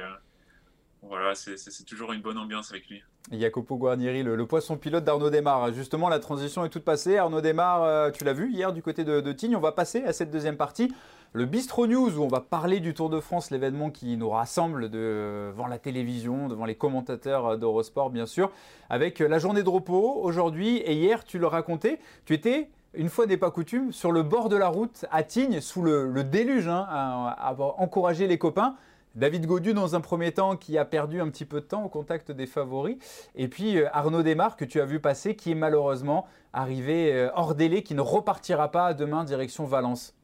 voilà, 1.02 1.34
c'est 1.34 1.86
toujours 1.86 2.14
une 2.14 2.22
bonne 2.22 2.38
ambiance 2.38 2.70
avec 2.70 2.88
lui. 2.88 3.02
Jacopo 3.32 3.78
Guarnieri, 3.78 4.22
le, 4.22 4.46
poisson 4.46 4.78
pilote 4.78 5.04
d'Arnaud 5.04 5.32
Desmar. 5.32 5.74
Justement, 5.74 6.10
la 6.10 6.20
transition 6.20 6.64
est 6.64 6.70
toute 6.70 6.84
passée. 6.84 7.18
Arnaud 7.18 7.42
Desmar, 7.42 7.84
euh, 7.84 8.12
tu 8.12 8.24
l'as 8.24 8.34
vu 8.34 8.52
hier 8.52 8.72
du 8.72 8.84
côté 8.84 9.04
de, 9.04 9.20
de, 9.20 9.32
Tignes. 9.32 9.56
On 9.56 9.62
va 9.62 9.72
passer 9.72 10.04
à 10.04 10.14
cette 10.14 10.30
deuxième 10.30 10.58
partie. 10.58 10.94
Le 11.36 11.46
Bistro 11.46 11.88
News 11.88 12.20
où 12.20 12.22
on 12.22 12.28
va 12.28 12.42
parler 12.42 12.80
du 12.80 12.94
Tour 12.94 13.10
de 13.10 13.20
France, 13.20 13.50
l'événement 13.50 13.90
qui 13.90 14.18
nous 14.18 14.30
rassemble 14.30 14.90
devant 14.90 15.66
la 15.66 15.80
télévision, 15.80 16.48
devant 16.48 16.66
les 16.66 16.76
commentateurs 16.76 17.58
d'Eurosport 17.58 18.12
bien 18.12 18.28
sûr, 18.28 18.52
avec 18.92 19.18
la 19.18 19.40
journée 19.40 19.64
de 19.64 19.70
repos 19.70 20.20
aujourd'hui 20.22 20.78
et 20.78 20.94
hier 20.94 21.26
tu 21.26 21.40
le 21.40 21.48
racontais, 21.48 22.00
tu 22.26 22.36
étais 22.36 22.70
une 22.94 23.10
fois 23.10 23.26
n'est 23.26 23.38
pas 23.38 23.50
coutume, 23.50 23.92
sur 23.92 24.12
le 24.12 24.22
bord 24.22 24.50
de 24.50 24.56
la 24.56 24.68
route 24.68 25.06
à 25.10 25.24
Tignes, 25.24 25.60
sous 25.62 25.82
le, 25.82 26.24
déluge, 26.24 26.68
hein, 26.68 26.86
à, 26.88 27.56
encourager 27.78 28.28
les 28.28 28.38
copains. 28.38 28.76
David 29.16 29.48
Godu 29.48 29.74
dans 29.74 29.96
un 29.96 30.02
premier 30.02 30.32
temps 30.32 30.56
qui 30.56 30.78
a 30.78 30.86
perdu 30.86 31.20
un 31.20 31.30
petit 31.30 31.46
peu 31.46 31.62
de 31.62 31.66
temps 31.66 31.84
au 31.84 31.90
contact 31.90 32.32
des 32.32 32.46
favoris. 32.46 32.98
Et 33.36 33.48
puis 33.48 33.78
euh, 33.78 33.88
Arnaud 33.94 34.22
Desmar 34.22 34.56
que 34.56 34.66
tu 34.66 34.80
as 34.82 34.86
vu 34.86 35.00
passer 35.00 35.36
qui 35.36 35.52
est 35.52 35.56
malheureusement 35.56 36.28
arrivé 36.52 37.12
euh, 37.14 37.30
hors 37.36 37.56
délai, 37.56 37.82
qui 37.82 37.96
ne 37.96 38.02
repartira 38.02 38.70
pas 38.70 38.94
demain 38.94 39.24
direction 39.24 39.66
Valence. 39.66 40.16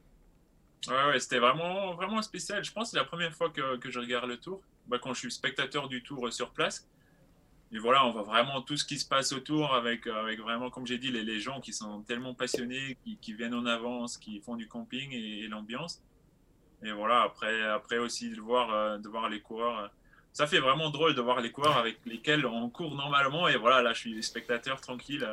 Ouais, 0.88 1.19
c'était 1.19 1.39
vraiment, 1.39 1.93
vraiment 1.93 2.21
spécial. 2.21 2.63
Je 2.63 2.71
pense 2.71 2.86
que 2.86 2.91
c'est 2.91 2.98
la 2.98 3.05
première 3.05 3.33
fois 3.33 3.50
que, 3.50 3.89
je 3.89 4.00
regarde 4.00 4.29
le 4.29 4.38
tour, 4.38 4.62
bah, 4.88 4.98
quand 5.01 5.13
je 5.13 5.19
suis 5.19 5.31
spectateur 5.31 5.89
du 5.89 6.01
tour 6.01 6.27
euh, 6.27 6.31
sur 6.31 6.51
place. 6.51 6.88
Et 7.71 7.77
voilà, 7.77 8.05
on 8.05 8.12
voit 8.12 8.24
vraiment 8.24 8.62
tout 8.62 8.77
ce 8.77 8.86
qui 8.86 8.98
se 8.98 9.07
passe 9.07 9.31
autour 9.31 9.75
avec, 9.75 10.07
avec 10.07 10.39
vraiment, 10.39 10.71
comme 10.71 10.88
j'ai 10.88 10.98
dit, 10.98 11.12
les, 11.12 11.39
gens 11.39 11.62
qui 11.62 11.71
sont 11.71 12.01
tellement 12.01 12.33
passionnés, 12.33 12.98
qui, 13.21 13.33
viennent 13.33 13.53
en 13.53 13.65
avance, 13.67 14.17
qui 14.17 14.39
font 14.39 14.55
du 14.55 14.67
camping 14.67 15.12
et 15.12 15.48
l'ambiance. 15.48 16.01
Et 16.83 16.91
voilà, 16.91 17.24
après, 17.24 17.62
après 17.63 17.98
aussi 17.98 18.29
de 18.29 18.39
voir, 18.39 18.74
euh, 18.74 18.98
de 18.98 19.07
voir 19.09 19.29
les 19.29 19.41
coureurs. 19.41 19.79
Euh, 19.79 19.88
ça 20.31 20.48
fait 20.48 20.59
vraiment 20.59 20.89
drôle 20.89 21.15
de 21.15 21.21
voir 21.21 21.41
les 21.41 21.51
coureurs 21.51 21.77
avec 21.77 21.98
lesquels 22.05 22.45
on 22.45 22.69
court 22.69 22.95
normalement. 22.95 23.48
Et 23.48 23.57
voilà, 23.57 23.81
là, 23.81 23.93
je 23.93 24.00
suis 24.00 24.24
spectateur 24.24 24.79
tranquille. 24.79 25.27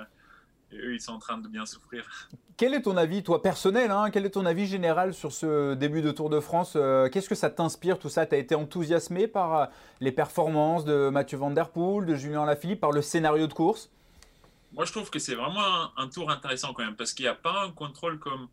Euh, 0.72 0.76
et 0.76 0.78
eux, 0.78 0.94
ils 0.94 1.00
sont 1.00 1.12
en 1.12 1.18
train 1.18 1.38
de 1.38 1.48
bien 1.48 1.66
souffrir. 1.66 2.04
Quel 2.56 2.72
est 2.72 2.82
ton 2.82 2.96
avis, 2.96 3.22
toi, 3.22 3.42
personnel 3.42 3.90
hein, 3.90 4.10
Quel 4.10 4.24
est 4.24 4.30
ton 4.30 4.46
avis 4.46 4.66
général 4.66 5.12
sur 5.12 5.30
ce 5.30 5.74
début 5.74 6.00
de 6.00 6.10
Tour 6.10 6.30
de 6.30 6.40
France 6.40 6.72
Qu'est-ce 7.12 7.28
que 7.28 7.34
ça 7.34 7.50
t'inspire, 7.50 7.98
tout 7.98 8.08
ça? 8.08 8.24
Tu 8.24 8.34
as 8.34 8.38
été 8.38 8.54
enthousiasmé 8.54 9.28
par 9.28 9.68
les 10.00 10.10
performances 10.10 10.86
de 10.86 11.10
Mathieu 11.10 11.36
Van 11.36 11.50
Der 11.50 11.68
Poel, 11.68 12.06
de 12.06 12.14
Julien 12.14 12.46
Lafilippe, 12.46 12.80
par 12.80 12.92
le 12.92 13.02
scénario 13.02 13.46
de 13.46 13.52
course? 13.52 13.90
Moi, 14.72 14.86
je 14.86 14.92
trouve 14.92 15.10
que 15.10 15.18
c'est 15.18 15.34
vraiment 15.34 15.62
un, 15.62 15.92
un, 15.98 16.08
tour 16.08 16.30
intéressant 16.30 16.72
quand 16.72 16.82
même, 16.82 16.96
parce 16.96 17.12
qu'il 17.12 17.26
n'y 17.26 17.30
a 17.30 17.34
pas 17.34 17.64
un 17.64 17.72
contrôle 17.72 18.18
comme 18.18 18.48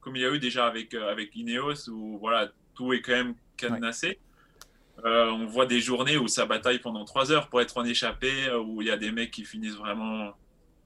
comme 0.00 0.16
il 0.16 0.22
y 0.22 0.24
a 0.24 0.30
eu 0.30 0.38
déjà 0.38 0.66
avec, 0.66 0.94
euh, 0.94 1.10
avec 1.10 1.34
Ineos, 1.36 1.88
où 1.88 2.18
voilà, 2.18 2.48
tout 2.74 2.92
est 2.92 3.02
quand 3.02 3.12
même 3.12 3.34
cadenassé. 3.56 4.18
Euh, 5.04 5.30
on 5.30 5.46
voit 5.46 5.66
des 5.66 5.80
journées 5.80 6.16
où 6.16 6.28
ça 6.28 6.46
bataille 6.46 6.78
pendant 6.78 7.04
trois 7.04 7.30
heures 7.30 7.48
pour 7.48 7.60
être 7.60 7.76
en 7.76 7.84
échappé, 7.84 8.48
euh, 8.48 8.58
où 8.58 8.80
il 8.82 8.88
y 8.88 8.90
a 8.90 8.96
des 8.96 9.12
mecs 9.12 9.30
qui 9.30 9.44
finissent 9.44 9.76
vraiment 9.76 10.32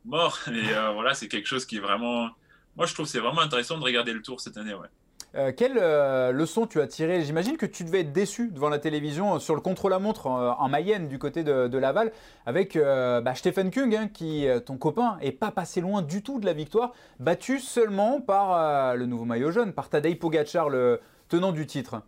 morts. 0.05 0.39
Et 0.49 0.73
voilà, 0.95 1.15
c'est 1.15 1.29
quelque 1.29 1.47
chose 1.47 1.67
qui 1.67 1.77
est 1.77 1.81
vraiment. 1.81 2.31
Moi, 2.77 2.87
je 2.87 2.95
trouve 2.95 3.07
c'est 3.07 3.21
vraiment 3.21 3.41
intéressant 3.41 3.79
de 3.79 3.85
regarder 3.85 4.13
le 4.13 4.23
tour 4.23 4.41
cette 4.41 4.57
année. 4.57 4.75
Ouais. 4.75 4.89
Euh, 5.35 5.51
quelle 5.57 5.79
euh, 5.79 6.31
leçon 6.31 6.67
tu 6.67 6.81
as 6.81 6.87
tiré 6.87 7.23
J'imagine 7.23 7.57
que 7.57 7.65
tu 7.65 7.85
devais 7.85 8.01
être 8.01 8.13
déçu 8.13 8.49
devant 8.49 8.69
la 8.69 8.79
télévision 8.79 9.37
euh, 9.37 9.39
sur 9.39 9.55
le 9.55 9.63
contre-la-montre 9.63 10.27
en, 10.27 10.69
Mayenne 10.69 11.09
du 11.09 11.19
côté 11.19 11.43
de, 11.43 11.79
Laval 11.79 12.13
avec 12.45 12.77
bah, 12.77 13.35
Stephen 13.35 13.71
Kung, 13.71 13.95
hein, 13.95 14.09
qui, 14.09 14.47
ton 14.67 14.77
copain, 14.77 15.19
est 15.21 15.33
pas 15.33 15.51
passé 15.51 15.81
loin 15.81 16.03
du 16.03 16.23
tout 16.23 16.39
de 16.39 16.47
la 16.47 16.53
victoire, 16.53 16.93
battu 17.19 17.59
seulement 17.59 18.21
par 18.21 18.97
le 18.97 19.07
nouveau 19.07 19.25
maillot 19.25 19.51
jaune, 19.51 19.73
par 19.73 19.89
Tadej 19.89 20.19
Pogacar, 20.19 20.69
le 20.69 21.01
tenant 21.29 21.53
du 21.53 21.67
titre. 21.67 22.03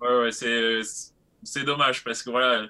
Ouais, 0.00 0.22
ouais 0.22 0.30
c'est 0.32 1.64
dommage 1.64 2.04
parce 2.04 2.22
que 2.22 2.30
voilà, 2.30 2.66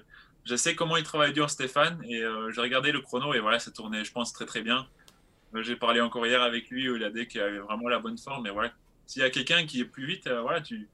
je 0.49 0.55
sais 0.55 0.73
comment 0.73 0.97
il 0.97 1.03
travaille 1.03 1.31
dur 1.31 1.49
Stéphane 1.49 2.01
et 2.03 2.23
j'ai 2.53 2.61
regardé 2.61 2.91
le 2.91 3.01
chrono 3.01 3.33
et 3.33 3.39
voilà, 3.39 3.59
ça 3.59 3.69
tournait, 3.69 4.03
je 4.03 4.11
pense, 4.11 4.33
très 4.33 4.45
très 4.45 4.61
bien. 4.61 4.87
J'ai 5.61 5.75
parlé 5.75 6.01
encore 6.01 6.25
hier 6.25 6.41
avec 6.41 6.69
lui 6.69 6.89
où 6.89 6.95
il 6.95 7.03
a 7.03 7.09
dit 7.09 7.27
qu'il 7.27 7.41
avait 7.41 7.59
vraiment 7.59 7.87
la 7.87 7.99
bonne 7.99 8.17
forme, 8.17 8.43
mais 8.43 8.51
voilà, 8.51 8.71
s'il 9.05 9.21
y 9.21 9.25
a 9.25 9.29
quelqu'un 9.29 9.65
qui 9.65 9.81
est 9.81 9.85
plus 9.85 10.05
vite, 10.05 10.27
euh, 10.27 10.41
voilà, 10.41 10.61
tu 10.61 10.87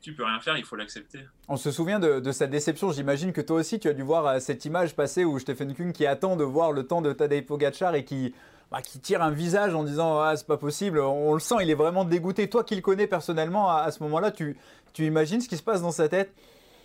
tu 0.00 0.14
peux 0.14 0.24
rien 0.24 0.40
faire, 0.40 0.56
il 0.58 0.64
faut 0.64 0.74
l'accepter. 0.74 1.20
On 1.46 1.56
se 1.56 1.70
souvient 1.70 2.00
de, 2.00 2.32
sa 2.32 2.48
déception. 2.48 2.90
J'imagine 2.90 3.32
que 3.32 3.40
toi 3.40 3.60
aussi, 3.60 3.78
tu 3.78 3.88
as 3.88 3.92
dû 3.92 4.02
voir 4.02 4.26
euh, 4.26 4.40
cette 4.40 4.64
image 4.64 4.96
passer 4.96 5.24
où 5.24 5.38
Stephen 5.38 5.74
Kung 5.74 5.92
qui 5.92 6.06
attend 6.06 6.34
de 6.34 6.42
voir 6.42 6.72
le 6.72 6.84
temps 6.88 7.02
de 7.02 7.12
Tadej 7.12 7.46
Pogacar 7.46 7.94
et 7.94 8.04
qui, 8.04 8.34
bah, 8.72 8.82
qui 8.82 8.98
tire 8.98 9.22
un 9.22 9.30
visage 9.30 9.76
en 9.76 9.84
disant 9.84 10.18
ah 10.18 10.34
c'est 10.36 10.46
pas 10.48 10.56
possible. 10.56 10.98
On 10.98 11.34
le 11.34 11.38
sent, 11.38 11.54
il 11.62 11.70
est 11.70 11.76
vraiment 11.76 12.04
dégoûté. 12.04 12.50
Toi 12.50 12.64
qui 12.64 12.74
le 12.74 12.80
connais 12.80 13.06
personnellement, 13.06 13.70
à, 13.70 13.92
ce 13.92 14.02
moment-là, 14.02 14.32
tu, 14.32 14.56
tu 14.92 15.06
imagines 15.06 15.40
ce 15.40 15.48
qui 15.48 15.56
se 15.56 15.62
passe 15.62 15.82
dans 15.82 15.92
sa 15.92 16.08
tête? 16.08 16.34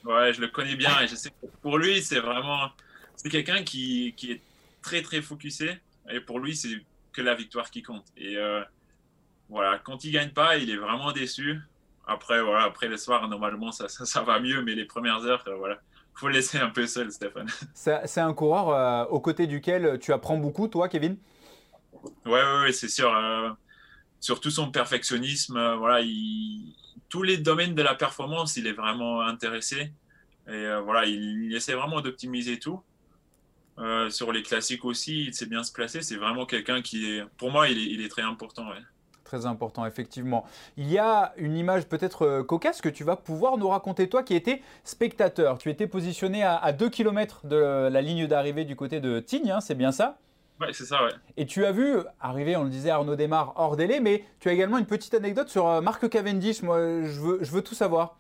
Ouais, 0.08 0.34
je 0.34 0.40
le 0.40 0.48
connais 0.48 0.78
bien 0.78 1.02
et 1.02 1.08
je 1.08 1.16
sais 1.16 1.30
que 1.30 1.48
pour 1.62 1.78
lui, 1.78 2.02
c'est 2.02 2.22
vraiment 2.22 2.70
c'est 3.18 3.30
quelqu'un 3.30 3.64
qui, 3.64 4.14
qui, 4.16 4.32
est 4.32 4.42
très 4.82 5.02
très 5.02 5.22
focusé 5.22 5.82
et 6.10 6.22
pour 6.22 6.40
lui, 6.40 6.56
c'est 6.56 6.70
que 7.12 7.22
la 7.22 7.36
victoire 7.36 7.70
qui 7.70 7.84
compte. 7.84 8.06
Et 8.16 8.38
euh, 8.38 8.62
voilà, 9.50 9.80
quand 9.80 10.06
il 10.06 10.12
gagne 10.12 10.30
pas, 10.30 10.56
il 10.56 10.70
est 10.70 10.78
vraiment 10.78 11.12
déçu. 11.12 11.60
Après, 12.06 12.42
voilà, 12.42 12.64
après 12.64 12.88
le 12.88 12.96
soir, 12.96 13.28
normalement, 13.28 13.74
ça, 13.74 13.90
ça, 13.90 14.22
va 14.22 14.40
mieux, 14.40 14.62
mais 14.62 14.76
les 14.76 14.86
premières 14.86 15.26
heures, 15.26 15.44
euh, 15.48 15.56
voilà, 15.56 15.78
faut 16.14 16.30
laisser 16.30 16.58
un 16.58 16.70
peu 16.70 16.88
seul, 16.88 17.12
Stéphane. 17.12 17.50
C'est 17.74 18.22
un 18.22 18.34
coureur 18.34 18.70
euh, 18.70 19.04
aux 19.10 19.20
côtés 19.20 19.46
duquel 19.46 20.00
tu 20.00 20.14
apprends 20.14 20.38
beaucoup, 20.38 20.70
toi, 20.70 20.88
Kevin? 20.88 21.18
Ouais, 22.26 22.32
ouais, 22.32 22.62
ouais 22.62 22.72
c'est 22.72 22.88
sûr. 22.88 23.14
Euh, 23.14 23.50
surtout 24.20 24.52
son 24.52 24.72
perfectionnisme, 24.72 25.76
voilà, 25.76 26.02
il, 26.02 26.74
tous 27.10 27.24
les 27.24 27.38
domaines 27.38 27.76
de 27.76 27.82
la 27.82 27.96
performance, 27.96 28.58
il 28.58 28.68
est 28.68 28.74
vraiment 28.74 29.22
intéressé. 29.22 29.92
Et 30.50 30.66
voilà, 30.84 31.06
il, 31.06 31.54
essaie 31.56 31.74
vraiment 31.74 32.02
d'optimiser 32.02 32.60
tout. 32.60 32.82
sur 34.10 34.32
les 34.32 34.44
classiques 34.44 34.86
aussi, 34.86 35.26
il 35.26 35.34
sait 35.34 35.46
bien 35.46 35.64
se 35.64 35.72
placer. 35.72 36.02
C'est 36.02 36.16
vraiment 36.16 36.46
quelqu'un 36.46 36.82
qui 36.82 37.12
est, 37.12 37.24
pour 37.38 37.52
moi, 37.52 37.68
il 37.70 38.02
est, 38.02 38.10
très 38.10 38.24
important. 38.24 38.66
Très 39.28 39.46
important, 39.46 39.86
effectivement. 39.86 40.46
Il 40.78 40.90
y 40.90 40.98
a 40.98 41.34
une 41.36 41.58
image 41.58 41.86
peut-être 41.90 42.22
euh, 42.22 42.44
cocasse 42.44 42.80
que 42.80 42.88
tu 42.88 43.04
vas 43.04 43.18
pouvoir 43.18 43.58
nous 43.58 43.68
raconter, 43.68 44.08
toi 44.08 44.24
qui 44.24 44.34
étais 44.34 44.62
spectateur. 44.86 45.58
Tu 45.58 45.70
étais 45.70 45.86
positionné 45.86 46.44
à, 46.44 46.72
2 46.72 46.90
km 46.90 47.46
de 47.46 47.90
la 47.92 48.02
ligne 48.02 48.26
d'arrivée 48.26 48.64
du 48.64 48.78
côté 48.78 49.02
de 49.02 49.20
Tignes, 49.20 49.52
hein, 49.52 49.60
c'est 49.60 49.76
bien 49.76 49.92
ça? 49.92 50.18
Ouais, 50.60 50.74
c'est 50.74 50.86
ça, 50.86 51.04
ouais. 51.04 51.12
Et 51.36 51.46
tu 51.46 51.66
as 51.66 51.72
vu 51.72 51.98
arriver, 52.20 52.56
on 52.56 52.64
le 52.64 52.70
disait, 52.70 52.90
Arnaud 52.90 53.16
Desmar 53.16 53.54
hors 53.56 53.76
délai, 53.76 54.00
mais 54.00 54.24
tu 54.40 54.50
as 54.50 54.54
également 54.54 54.78
une 54.78 54.88
petite 54.88 55.14
anecdote 55.14 55.50
sur 55.50 55.68
euh, 55.68 55.82
Marc 55.82 56.10
Cavendish. 56.10 56.62
Moi, 56.64 57.04
je 57.04 57.20
veux, 57.20 57.40
je 57.44 57.52
veux 57.52 57.62
tout 57.62 57.76
savoir. 57.76 58.18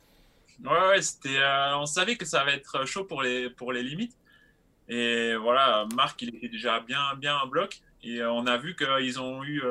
Ouais, 0.63 0.87
ouais, 0.89 1.01
c'était, 1.01 1.37
euh, 1.37 1.77
on 1.77 1.85
savait 1.85 2.15
que 2.15 2.25
ça 2.25 2.43
va 2.43 2.51
être 2.51 2.85
chaud 2.85 3.05
pour 3.05 3.21
les, 3.21 3.49
pour 3.49 3.73
les 3.73 3.83
limites. 3.83 4.15
Et 4.89 5.35
voilà, 5.35 5.85
Marc, 5.95 6.21
il 6.21 6.35
était 6.35 6.47
déjà 6.47 6.79
bien, 6.79 7.15
bien 7.17 7.37
en 7.37 7.47
bloc. 7.47 7.81
Et 8.03 8.23
on 8.23 8.45
a 8.45 8.57
vu 8.57 8.75
qu'ils 8.75 9.19
ont 9.19 9.43
eu 9.43 9.61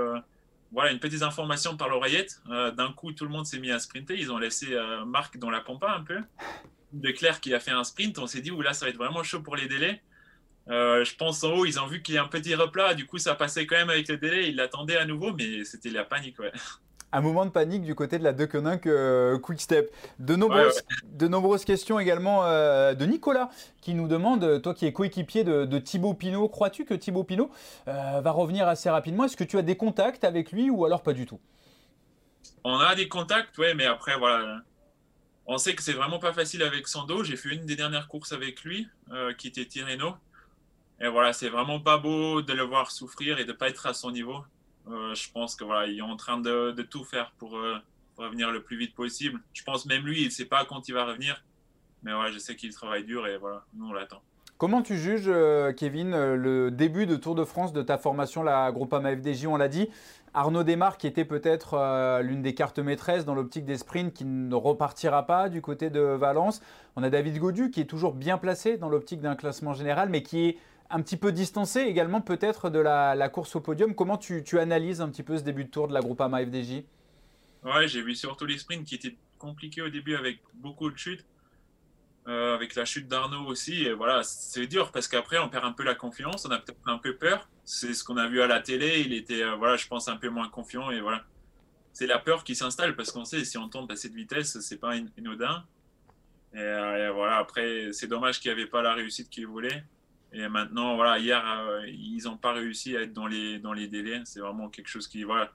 voilà, 0.73 0.92
une 0.92 0.99
petite 0.99 1.23
information 1.23 1.76
par 1.76 1.88
l'oreillette. 1.88 2.40
Euh, 2.50 2.70
d'un 2.70 2.92
coup, 2.92 3.12
tout 3.12 3.25
le 3.25 3.30
monde 3.30 3.46
s'est 3.46 3.58
mis 3.58 3.70
à 3.70 3.78
sprinter. 3.78 4.14
Ils 4.18 4.32
ont 4.32 4.38
laissé 4.38 4.75
euh, 4.75 5.04
Marc 5.04 5.38
dans 5.38 5.50
la 5.50 5.61
pampa 5.61 5.90
un 5.90 6.02
peu. 6.02 6.20
De 6.92 7.11
Claire 7.11 7.40
qui 7.40 7.54
a 7.54 7.61
fait 7.61 7.70
un 7.70 7.85
sprint. 7.85 8.18
On 8.18 8.26
s'est 8.26 8.40
dit, 8.40 8.50
là, 8.62 8.73
ça 8.73 8.87
va 8.87 8.90
être 8.90 8.96
vraiment 8.96 9.23
chaud 9.23 9.40
pour 9.40 9.56
les 9.56 9.68
délais. 9.68 10.02
Euh, 10.68 11.04
je 11.04 11.14
pense 11.14 11.44
en 11.44 11.52
haut, 11.52 11.64
ils 11.64 11.78
ont 11.78 11.87
vu 11.87 12.02
qu'il 12.02 12.16
y 12.16 12.18
a 12.18 12.25
un 12.25 12.28
petit 12.28 12.54
replat. 12.54 12.94
Du 12.94 13.06
coup, 13.06 13.18
ça 13.18 13.35
passait 13.35 13.66
quand 13.66 13.76
même 13.76 13.90
avec 13.90 14.08
les 14.08 14.16
délais. 14.16 14.49
Ils 14.49 14.56
l'attendaient 14.56 14.96
à 14.96 15.04
nouveau, 15.04 15.32
mais 15.32 15.64
c'était 15.64 15.90
la 15.90 16.04
panique. 16.04 16.38
Ouais 16.38 16.52
un 17.12 17.20
moment 17.20 17.46
de 17.46 17.50
panique 17.50 17.82
du 17.82 17.94
côté 17.94 18.18
de 18.18 18.25
la 18.25 18.32
Deceuninck 18.32 18.87
euh, 18.87 19.38
Quick 19.38 19.61
Step. 19.61 19.90
De 20.18 20.37
nombreuses, 20.37 20.82
de 21.04 21.28
nombreuses 21.28 21.64
questions 21.64 21.99
également 21.99 22.44
euh, 22.44 22.94
de 22.94 23.06
Nicolas 23.06 23.50
qui 23.80 23.94
nous 23.94 24.08
demande, 24.08 24.61
toi 24.62 24.75
qui 24.75 24.87
es 24.87 24.92
coéquipier 24.92 25.44
de, 25.44 25.78
Thibaut 25.78 26.14
Pinot, 26.14 26.49
crois-tu 26.49 26.85
que 26.85 26.94
Thibaut 26.94 27.25
Pinot 27.25 27.50
euh, 27.88 28.20
va 28.20 28.30
revenir 28.30 28.68
assez 28.68 28.90
rapidement? 28.90 29.25
Est-ce 29.25 29.37
que 29.37 29.44
tu 29.44 29.58
as 29.58 29.62
des 29.62 29.76
contacts 29.76 30.25
avec 30.25 30.52
lui 30.52 30.70
ou 30.70 30.85
alors 30.85 31.02
pas 31.02 31.12
du 31.12 31.26
tout? 31.26 31.40
On 32.64 32.78
a 32.78 32.94
des 32.94 33.08
contacts, 33.08 33.56
oui, 33.58 33.68
mais 33.75 33.87
après, 33.87 34.18
voilà. 34.18 34.61
On 35.46 35.58
sait 35.58 35.75
que 35.75 35.82
c'est 35.82 35.92
vraiment 35.92 36.18
pas 36.18 36.32
facile 36.32 36.62
avec 36.62 36.88
Sando. 36.88 37.23
J'ai 37.23 37.37
fait 37.37 37.50
une 37.50 37.64
des 37.64 37.76
dernières 37.76 38.08
courses 38.08 38.32
avec 38.32 38.62
lui, 38.64 38.88
qui 39.38 39.46
était 39.46 39.64
Tirreno. 39.64 40.16
Et 41.00 41.08
voilà, 41.08 41.32
c'est 41.32 41.48
vraiment 41.48 41.80
pas 41.80 41.98
beau 41.98 42.40
de 42.42 42.52
le 42.52 42.62
voir 42.62 42.90
souffrir 42.90 43.38
et 43.38 43.44
de 43.44 43.52
pas 43.52 43.68
être 43.68 43.86
à 43.86 43.94
son 43.94 44.10
niveau. 44.10 44.44
Euh, 44.88 45.14
je 45.14 45.30
pense 45.30 45.56
que 45.56 45.64
voilà, 45.64 45.90
est 45.90 46.00
en 46.00 46.16
train 46.16 46.38
de, 46.38 46.70
tout 46.82 47.04
faire 47.04 47.32
pour, 47.38 47.56
euh, 47.58 47.76
revenir 48.16 48.50
le 48.50 48.62
plus 48.62 48.78
vite 48.78 48.94
possible. 48.94 49.40
Je 49.52 49.62
pense 49.62 49.84
même 49.86 50.06
lui, 50.06 50.22
il 50.22 50.26
ne 50.26 50.30
sait 50.30 50.46
pas 50.46 50.64
quand 50.64 50.88
il 50.88 50.92
va 50.92 51.04
revenir. 51.04 51.44
Mais 52.02 52.14
ouais, 52.14 52.32
je 52.32 52.38
sais 52.38 52.56
qu'il 52.56 52.72
travaille 52.72 53.04
dur 53.04 53.26
et 53.26 53.36
voilà, 53.36 53.64
nous 53.74 53.88
on 53.88 53.92
l'attend. 53.92 54.22
Comment 54.58 54.80
tu 54.80 54.96
juges, 54.96 55.26
euh, 55.26 55.72
Kevin, 55.74 56.12
le 56.34 56.70
début 56.70 57.04
de 57.04 57.16
Tour 57.16 57.34
de 57.34 57.44
France 57.44 57.74
de 57.74 57.82
ta 57.82 57.98
formation, 57.98 58.42
la 58.42 58.72
Groupama 58.72 59.14
FDJ, 59.14 59.46
on 59.46 59.56
l'a 59.56 59.68
dit 59.68 59.90
Arnaud 60.32 60.62
Desmar, 60.62 60.96
qui 60.96 61.06
était 61.06 61.26
peut-être 61.26 62.20
l'une 62.22 62.40
des 62.40 62.54
cartes 62.54 62.78
maîtresses 62.78 63.26
dans 63.26 63.34
l'optique 63.34 63.66
des 63.66 63.76
sprints, 63.76 64.14
qui 64.14 64.24
ne 64.24 64.54
repartira 64.54 65.26
pas 65.26 65.50
du 65.50 65.60
côté 65.60 65.90
de 65.90 66.00
Valence. 66.00 66.62
On 66.94 67.02
a 67.02 67.10
David 67.10 67.38
Godu, 67.38 67.70
qui 67.70 67.82
est 67.82 67.86
toujours 67.86 68.14
bien 68.14 68.38
placé 68.38 68.78
dans 68.78 68.88
l'optique 68.88 69.20
d'un 69.20 69.34
classement 69.34 69.74
général, 69.74 70.08
mais 70.08 70.22
qui 70.22 70.46
est 70.46 70.58
un 70.90 71.02
petit 71.02 71.16
peu 71.16 71.33
distancé 71.33 71.81
également 71.81 72.21
peut-être 72.21 72.71
de 72.71 72.78
la, 72.78 73.28
course 73.28 73.57
au 73.57 73.61
podium. 73.61 73.95
Comment 73.95 74.19
tu, 74.19 74.43
analyses 74.59 75.00
un 75.00 75.09
petit 75.09 75.23
peu 75.23 75.37
ce 75.37 75.43
début 75.43 75.64
de 75.64 75.71
tour 75.71 75.88
de 75.88 75.95
la 75.95 76.00
Groupama 76.00 76.45
FDJ 76.45 76.85
Ouais, 77.64 77.88
j'ai 77.88 78.02
vu 78.02 78.14
surtout 78.14 78.47
les 78.47 78.59
sprints 78.59 78.87
qui 78.87 78.95
étaient 78.95 79.16
compliqués 79.38 79.83
au 79.83 79.88
début 79.88 80.14
avec 80.14 80.40
beaucoup 80.55 80.90
de 80.90 80.97
chutes. 80.97 81.25
Euh, 82.28 82.57
avec 82.57 82.75
la 82.75 82.85
chute 82.85 83.07
d'Arnaud 83.07 83.47
aussi. 83.47 83.88
Voilà, 83.90 84.25
c'est 84.25 84.66
dur 84.66 84.90
parce 84.90 85.07
qu'après, 85.07 85.38
on 85.38 85.49
perd 85.49 85.64
un 85.64 85.71
peu 85.71 85.85
la 85.85 85.95
confiance, 85.95 86.45
on 86.45 86.50
a 86.50 86.59
peut-être 86.59 86.81
un 86.87 86.99
peu 86.99 87.14
peur. 87.14 87.49
C'est 87.64 87.95
ce 87.95 88.02
qu'on 88.02 88.16
a 88.16 88.26
vu 88.26 88.40
à 88.40 88.49
la 88.49 88.61
télé. 88.61 89.00
Il 89.00 89.12
était, 89.12 89.43
euh, 89.43 89.55
voilà, 89.55 89.76
je 89.76 89.87
pense, 89.87 90.09
un 90.09 90.16
peu 90.16 90.28
moins 90.28 90.49
confiant. 90.49 90.90
Et 90.90 91.00
voilà, 91.00 91.25
c'est 91.93 92.09
la 92.09 92.19
peur 92.19 92.43
qui 92.43 92.57
s'installe 92.57 92.97
parce 92.97 93.12
qu'on 93.12 93.25
sait 93.25 93.45
si 93.45 93.59
on 93.59 93.69
tombe 93.69 93.90
à 93.93 93.97
cette 93.97 94.14
vitesse, 94.14 94.59
c'est 94.61 94.78
pas 94.78 94.97
inodin. 94.97 95.64
Et, 96.52 96.59
et, 96.59 97.11
voilà, 97.14 97.37
après, 97.37 97.93
c'est 97.93 98.09
dommage 98.09 98.40
qu'il 98.40 98.52
n'y 98.52 98.61
avait 98.61 98.69
pas 98.69 98.83
la 98.83 98.95
réussite 98.95 99.31
qu'ils 99.31 99.47
voulaient. 99.47 99.85
Et 100.37 100.49
maintenant, 100.50 100.97
voilà, 100.97 101.19
hier, 101.19 101.43
euh, 101.49 101.88
ils 101.88 102.25
n'ont 102.25 102.37
pas 102.37 102.52
réussi 102.52 102.95
à 102.95 103.00
être 103.00 103.14
dans 103.14 103.26
les, 103.26 103.88
délais. 103.88 104.21
C'est 104.26 104.40
vraiment 104.40 104.69
quelque 104.69 104.88
chose 104.88 105.09
qui, 105.09 105.23
voilà, 105.23 105.50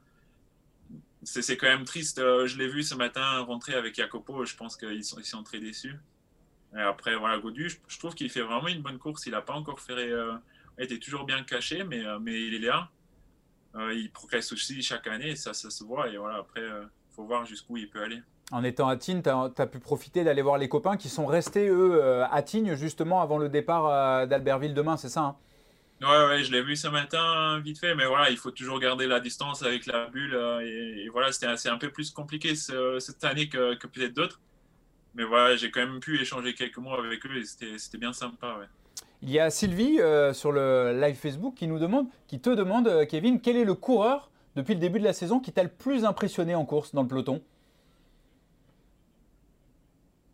c'est 1.21 1.55
quand 1.55 1.67
même 1.67 1.85
triste. 1.85 2.17
Euh, 2.17 2.47
je 2.47 2.57
l'ai 2.57 2.67
vu 2.67 2.81
ce 2.81 2.95
matin 2.95 3.41
rentrer 3.41 3.75
avec 3.75 3.93
Jacopo. 3.93 4.43
Je 4.43 4.55
pense 4.55 4.75
qu'ils 4.75 5.05
sont, 5.05 5.19
ils 5.19 5.25
sont 5.25 5.43
très 5.43 5.59
déçus. 5.59 5.99
Et 6.75 6.81
après, 6.81 7.15
voilà, 7.15 7.37
Godu, 7.37 7.69
je, 7.87 7.99
trouve 7.99 8.15
qu'il 8.15 8.31
fait 8.31 8.41
vraiment 8.41 8.69
une 8.69 8.81
bonne 8.81 8.97
course. 8.97 9.27
Il 9.27 9.33
n'a 9.33 9.43
pas 9.43 9.53
encore 9.53 9.79
fait. 9.79 9.93
Euh, 9.93 10.33
il 10.79 10.85
était 10.85 10.97
toujours 10.97 11.25
bien 11.25 11.43
caché, 11.43 11.83
mais, 11.83 12.03
mais 12.19 12.41
il 12.41 12.55
est 12.55 12.67
là. 12.67 12.89
il 13.91 14.09
progresse 14.11 14.51
aussi 14.51 14.81
chaque 14.81 15.05
année, 15.05 15.35
ça, 15.35 15.53
ça 15.53 15.69
se 15.69 15.83
voit. 15.83 16.09
Et 16.09 16.17
voilà, 16.17 16.37
après, 16.37 16.63
il 16.63 17.15
faut 17.15 17.25
voir 17.25 17.45
jusqu'où 17.45 17.77
il 17.77 17.87
peut 17.87 18.01
aller. 18.01 18.23
En 18.51 18.65
étant 18.65 18.89
à 18.89 18.97
Tignes, 18.97 19.21
tu 19.21 19.29
as, 19.29 19.67
pu 19.67 19.79
profiter 19.79 20.25
d'aller 20.25 20.41
voir 20.41 20.57
les 20.57 20.67
copains 20.67 20.97
qui 20.97 21.07
sont 21.07 21.25
restés, 21.25 21.69
eux, 21.69 22.01
euh, 22.03 22.25
à 22.29 22.41
Tignes, 22.41 22.75
justement, 22.75 23.21
avant 23.21 23.37
le 23.37 23.47
départ 23.47 23.87
euh, 23.87 24.25
d'Albertville 24.25 24.73
demain, 24.73 24.97
c'est 24.97 25.09
ça 25.09 25.21
hein? 25.21 25.35
Ouais, 26.01 26.27
ouais, 26.27 26.43
je 26.43 26.51
l'ai 26.51 26.63
vu 26.63 26.75
ce 26.75 26.87
matin, 26.87 27.59
vite 27.63 27.79
fait, 27.79 27.93
mais 27.93 28.05
voilà, 28.07 28.31
il 28.31 28.37
faut 28.37 28.49
toujours 28.49 28.79
garder 28.79 29.05
la 29.05 29.19
distance 29.19 29.61
avec 29.61 29.85
la 29.85 30.07
bulle. 30.07 30.33
Euh, 30.33 30.59
et, 30.59 31.07
voilà, 31.09 31.31
c'était 31.31 31.69
un 31.69 31.77
peu 31.77 31.91
plus 31.91 32.09
compliqué 32.09 32.55
cette 32.55 33.23
année 33.23 33.47
que, 33.47 33.75
peut-être 33.75 34.13
d'autres. 34.13 34.41
Mais 35.13 35.23
voilà, 35.23 35.55
j'ai 35.55 35.69
quand 35.69 35.85
même 35.85 35.99
pu 35.99 36.19
échanger 36.19 36.55
quelques 36.55 36.77
mots 36.77 36.95
avec 36.95 37.23
eux 37.27 37.37
et 37.37 37.43
c'était 37.45 37.97
bien 37.99 38.13
sympa. 38.13 38.57
Ouais. 38.59 38.65
Il 39.21 39.29
y 39.29 39.39
a 39.39 39.51
Sylvie 39.51 39.99
sur 40.33 40.51
le 40.51 40.99
live 40.99 41.15
Facebook 41.15 41.53
qui 41.53 41.67
nous 41.67 41.77
demande, 41.77 42.07
qui 42.27 42.39
te 42.39 42.49
demande, 42.49 43.05
Kevin, 43.07 43.39
quel 43.39 43.55
est 43.55 43.65
le 43.65 43.75
coureur 43.75 44.31
depuis 44.55 44.73
le 44.73 44.79
début 44.79 44.99
de 44.99 45.05
la 45.05 45.13
saison 45.13 45.39
qui 45.39 45.51
t'a 45.51 45.61
le 45.61 45.69
plus 45.69 46.03
impressionné 46.03 46.55
en 46.55 46.65
course 46.65 46.95
dans 46.95 47.03
le 47.03 47.07
peloton? 47.07 47.43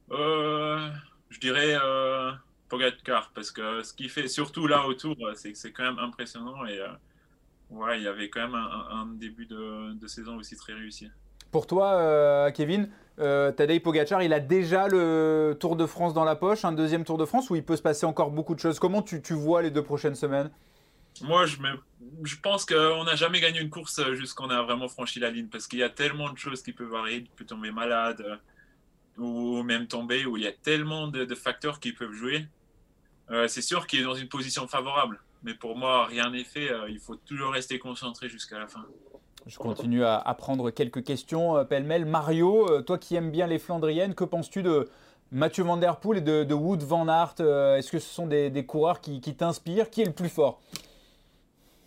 Je 0.10 1.40
dirais 1.40 1.78
euh, 1.82 2.32
Pogacar, 2.70 3.32
parce 3.34 3.52
que 3.52 3.84
ce 3.84 3.94
qu'il 3.94 4.10
fait, 4.10 4.28
surtout 4.28 4.68
là 4.68 4.86
autour, 4.88 5.16
c'est 5.36 5.56
c'est 5.56 5.72
quand 5.72 5.84
même 5.84 6.00
impressionnant. 6.00 6.66
Et 6.66 6.80
euh, 6.80 7.96
il 7.96 8.04
y 8.04 8.08
avait 8.08 8.30
quand 8.30 8.42
même 8.42 8.56
un, 8.56 9.08
début 9.14 9.46
de, 9.46 10.08
saison 10.08 10.38
aussi 10.38 10.56
très 10.56 10.74
réussi. 10.74 11.10
Pour 11.52 11.68
toi, 11.68 11.94
euh, 11.94 12.52
Kevin, 12.52 12.90
Tadej 13.18 13.82
Pogacar, 13.82 14.22
il 14.22 14.34
a 14.34 14.40
déjà 14.40 14.88
le 14.88 15.58
Tour 15.60 15.76
de 15.76 15.86
France 15.86 16.14
dans 16.14 16.26
la 16.26 16.36
poche, 16.36 16.66
un 16.66 16.74
deuxième 16.74 17.04
Tour 17.04 17.18
de 17.18 17.26
France, 17.26 17.50
où 17.50 17.56
il 17.56 17.64
peut 17.64 17.76
se 17.76 17.82
passer 17.82 18.06
encore 18.06 18.32
beaucoup 18.32 18.56
de 18.56 18.60
choses? 18.60 18.80
Comment 18.80 19.02
tu, 19.02 19.22
tu 19.22 19.34
vois 19.34 19.62
les 19.62 19.72
deux 19.72 19.84
prochaines 19.84 20.16
semaines? 20.16 20.52
Moi, 21.24 21.48
je, 21.48 21.58
me, 21.58 21.70
je 22.24 22.36
pense 22.36 22.64
qu'on 22.64 23.04
n'a 23.04 23.16
jamais 23.16 23.40
gagné 23.40 23.60
une 23.60 23.72
course 23.72 24.02
jusqu'on 24.14 24.50
a 24.52 24.62
vraiment 24.62 24.88
franchi 24.88 25.20
la 25.20 25.32
ligne 25.32 25.48
parce 25.48 25.66
qu'il 25.68 25.80
y 25.80 25.84
a 25.84 25.90
tellement 25.90 26.32
de 26.32 26.38
choses 26.38 26.62
qui 26.62 26.74
peuvent 26.74 26.94
arriver. 26.94 27.24
Tu 27.24 27.32
peux 27.36 27.46
tomber 27.46 27.72
malade, 27.72 28.24
ou 29.18 29.64
même 29.64 29.88
tomber, 29.88 30.26
où 30.26 30.38
il 30.38 30.44
y 30.44 30.48
a 30.48 30.52
tellement 30.52 31.08
de, 31.08 31.36
facteurs 31.36 31.80
qui 31.80 31.92
peuvent 31.92 32.14
jouer. 32.14 32.46
Euh, 33.30 33.48
c'est 33.48 33.62
sûr 33.62 33.88
qu'il 33.88 34.00
est 34.00 34.04
dans 34.04 34.16
une 34.16 34.30
position 34.30 34.68
favorable, 34.68 35.20
mais 35.44 35.54
pour 35.54 35.76
moi, 35.78 36.06
rien 36.06 36.30
n'est 36.32 36.44
fait. 36.44 36.72
Euh, 36.72 36.90
il 36.90 37.00
faut 37.00 37.16
toujours 37.16 37.52
rester 37.52 37.80
concentré 37.80 38.30
jusqu'à 38.30 38.60
la 38.60 38.68
fin. 38.68 38.86
Je 39.46 39.58
continue 39.58 40.04
à, 40.04 40.36
prendre 40.38 40.72
quelques 40.72 41.04
questions 41.04 41.58
euh, 41.58 41.64
pêle-mêle. 41.64 42.06
Mario, 42.06 42.82
toi 42.82 42.98
qui 42.98 43.16
aimes 43.16 43.32
bien 43.32 43.48
les 43.48 43.60
Flandriennes, 43.60 44.14
que 44.14 44.24
penses-tu 44.24 44.62
de 44.62 44.90
Mathieu 45.32 45.64
Van 45.64 45.78
Der 45.78 46.00
Poel 46.00 46.20
et 46.20 46.22
de, 46.22 46.54
Wood 46.54 46.84
Van 46.84 47.08
Aert 47.08 47.40
Est-ce 47.40 47.92
que 47.92 48.00
ce 48.00 48.10
sont 48.10 48.28
des, 48.28 48.66
coureurs 48.66 49.02
qui, 49.02 49.22
qui 49.22 49.36
t'inspirent? 49.36 49.90
Qui 49.90 50.02
est 50.02 50.06
le 50.06 50.14
plus 50.14 50.30
fort? 50.30 50.62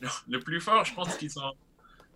Le 0.28 0.40
plus 0.40 0.62
fort, 0.62 0.82
je 0.86 0.94
pense 0.94 1.14
qu'ils 1.16 1.30
sont 1.30 1.52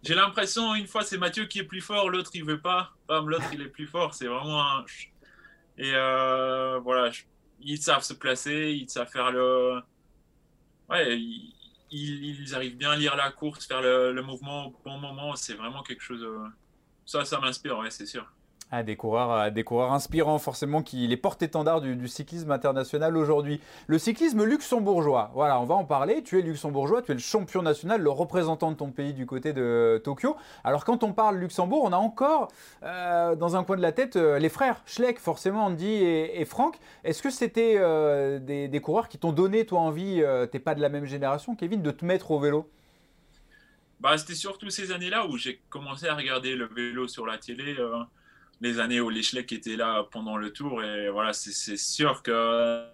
j'ai 0.05 0.15
l'impression, 0.15 0.75
une 0.75 0.87
fois, 0.87 1.03
c'est 1.03 1.19
Mathieu 1.19 1.47
qui 1.47 1.61
est 1.61 1.65
plus 1.65 1.81
fort, 1.81 2.11
l'autre, 2.11 2.31
il 2.35 2.45
veut 2.45 2.61
pas. 2.61 2.93
L'autre, 3.09 3.47
il 3.53 3.63
est 3.63 3.69
plus 3.69 3.87
fort. 3.87 4.15
C'est 4.15 4.27
vraiment 4.27 4.63
un. 4.63 4.85
Et 5.79 5.93
euh, 5.95 6.79
voilà, 6.81 7.11
ils 7.61 7.81
savent 7.81 8.03
se 8.03 8.13
placer, 8.15 8.73
ils 8.73 8.89
savent 8.91 9.11
faire 9.11 9.33
le. 9.33 9.81
Ouais, 10.89 11.19
ils, 11.91 12.55
arrivent 12.55 12.77
bien 12.77 12.91
à 12.91 12.97
lire 12.97 13.17
la 13.17 13.31
course, 13.31 13.67
faire 13.67 13.81
le, 13.81 14.13
le 14.13 14.23
mouvement 14.23 14.67
au 14.67 14.77
bon 14.85 14.99
moment. 14.99 15.37
C'est 15.37 15.55
vraiment 15.55 15.83
quelque 15.83 16.03
chose. 16.03 16.27
Ça, 17.07 17.25
ça 17.25 17.41
m'inspire, 17.41 17.79
ouais, 17.79 17.91
c'est 17.91 18.07
sûr. 18.07 18.31
Ah, 18.71 18.83
des, 18.83 18.97
coureurs, 18.97 19.31
euh, 19.31 19.51
des 19.51 19.63
coureurs 19.63 19.93
inspirants, 19.93 20.39
forcément, 20.39 20.83
qui 20.83 21.07
les 21.07 21.17
porte-étendards 21.17 21.81
du, 21.81 21.95
du, 21.95 22.09
cyclisme 22.09 22.51
international 22.51 23.17
aujourd'hui. 23.17 23.61
Le 23.87 23.99
cyclisme 23.99 24.43
luxembourgeois, 24.43 25.31
voilà, 25.35 25.61
on 25.61 25.65
va 25.65 25.75
en 25.75 25.85
parler. 25.85 26.23
Tu 26.25 26.39
es 26.39 26.43
luxembourgeois, 26.43 27.03
tu 27.03 27.13
es 27.13 27.15
le 27.15 27.21
champion 27.21 27.63
national, 27.63 28.01
le 28.01 28.11
représentant 28.11 28.73
de 28.73 28.77
ton 28.77 28.91
pays 28.91 29.13
du 29.13 29.27
côté 29.27 29.53
de 29.53 30.01
Tokyo. 30.03 30.37
Alors, 30.65 30.85
quand 30.85 31.05
on 31.05 31.13
parle 31.13 31.37
Luxembourg, 31.37 31.85
on 31.85 31.93
a 31.93 31.97
encore 31.97 32.49
euh, 32.83 33.37
dans 33.37 33.55
un 33.55 33.65
coin 33.65 33.77
de 33.77 33.83
la 33.83 33.93
tête 33.93 34.17
euh, 34.17 34.39
les 34.39 34.49
frères 34.49 34.83
Schleck, 34.87 35.21
forcément, 35.21 35.67
Andy 35.67 35.87
et, 35.87 36.45
Franck. 36.45 36.79
Est-ce 37.05 37.23
que 37.23 37.31
c'était 37.31 37.79
des, 38.41 38.81
coureurs 38.81 39.09
qui 39.09 39.19
t'ont 39.19 39.33
donné, 39.33 39.67
toi, 39.67 39.81
envie, 39.81 40.23
t'es 40.51 40.59
pas 40.59 40.75
de 40.75 40.81
la 40.81 40.89
même 40.89 41.05
génération, 41.05 41.55
Kevin, 41.55 41.81
de 41.81 41.91
te 41.91 42.05
mettre 42.05 42.31
au 42.33 42.41
vélo? 42.41 42.69
Bah, 44.01 44.19
C'était 44.19 44.35
surtout 44.35 44.69
ces 44.71 44.91
années-là 44.91 45.27
où 45.27 45.37
j'ai 45.37 45.63
commencé 45.71 46.07
à 46.07 46.15
regarder 46.15 46.57
le 46.57 46.67
vélo 46.67 47.07
sur 47.09 47.25
la 47.25 47.39
télé 47.39 47.77
les 48.61 48.79
années 48.79 49.01
où 49.01 49.11
les 49.11 49.23
Schleck 49.23 49.53
étaient 49.53 49.77
là 49.77 50.05
pendant 50.11 50.37
le 50.37 50.53
tour. 50.53 50.83
Et 50.83 51.09
voilà, 51.11 51.33
c'est 51.33 51.77
sûr 51.77 52.23
qu'à 52.23 52.93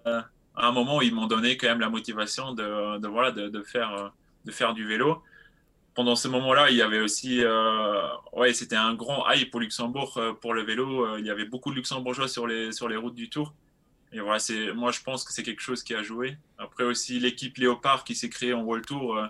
un 0.56 0.72
moment, 0.72 1.00
ils 1.00 1.14
m'ont 1.14 1.26
donné 1.26 1.56
quand 1.56 1.68
même 1.68 1.80
la 1.80 1.88
motivation 1.88 2.52
de, 2.54 3.06
voilà, 3.06 3.30
de, 3.30 3.62
faire, 3.62 4.12
de 4.44 4.50
faire 4.50 4.74
du 4.74 4.86
vélo. 4.86 5.22
Pendant 5.94 6.16
ce 6.16 6.28
moment-là, 6.28 6.70
il 6.70 6.76
y 6.76 6.82
avait 6.82 7.00
aussi, 7.00 7.42
euh, 7.42 8.08
ouais, 8.32 8.54
c'était 8.54 8.76
un 8.76 8.94
grand 8.94 9.28
hype 9.30 9.50
pour 9.50 9.60
Luxembourg 9.60 10.16
euh, 10.18 10.32
pour 10.32 10.54
le 10.54 10.62
vélo. 10.62 11.04
Euh, 11.04 11.18
il 11.18 11.26
y 11.26 11.30
avait 11.30 11.44
beaucoup 11.44 11.70
de 11.70 11.76
Luxembourgeois 11.76 12.28
sur 12.28 12.46
les, 12.46 12.70
sur 12.72 12.88
les 12.88 12.96
routes 12.96 13.16
du 13.16 13.28
Tour. 13.28 13.52
Et 14.12 14.20
voilà, 14.20 14.40
moi, 14.74 14.92
je 14.92 15.00
pense 15.02 15.24
que 15.24 15.32
c'est 15.32 15.42
quelque 15.42 15.62
chose 15.62 15.82
qui 15.82 15.94
a 15.94 16.02
joué. 16.02 16.36
Après 16.58 16.84
aussi, 16.84 17.18
l'équipe 17.20 17.56
Léopard 17.58 18.04
qui 18.04 18.14
s'est 18.14 18.28
créée 18.28 18.52
en 18.52 18.62
World 18.62 18.86
Tour. 18.86 19.20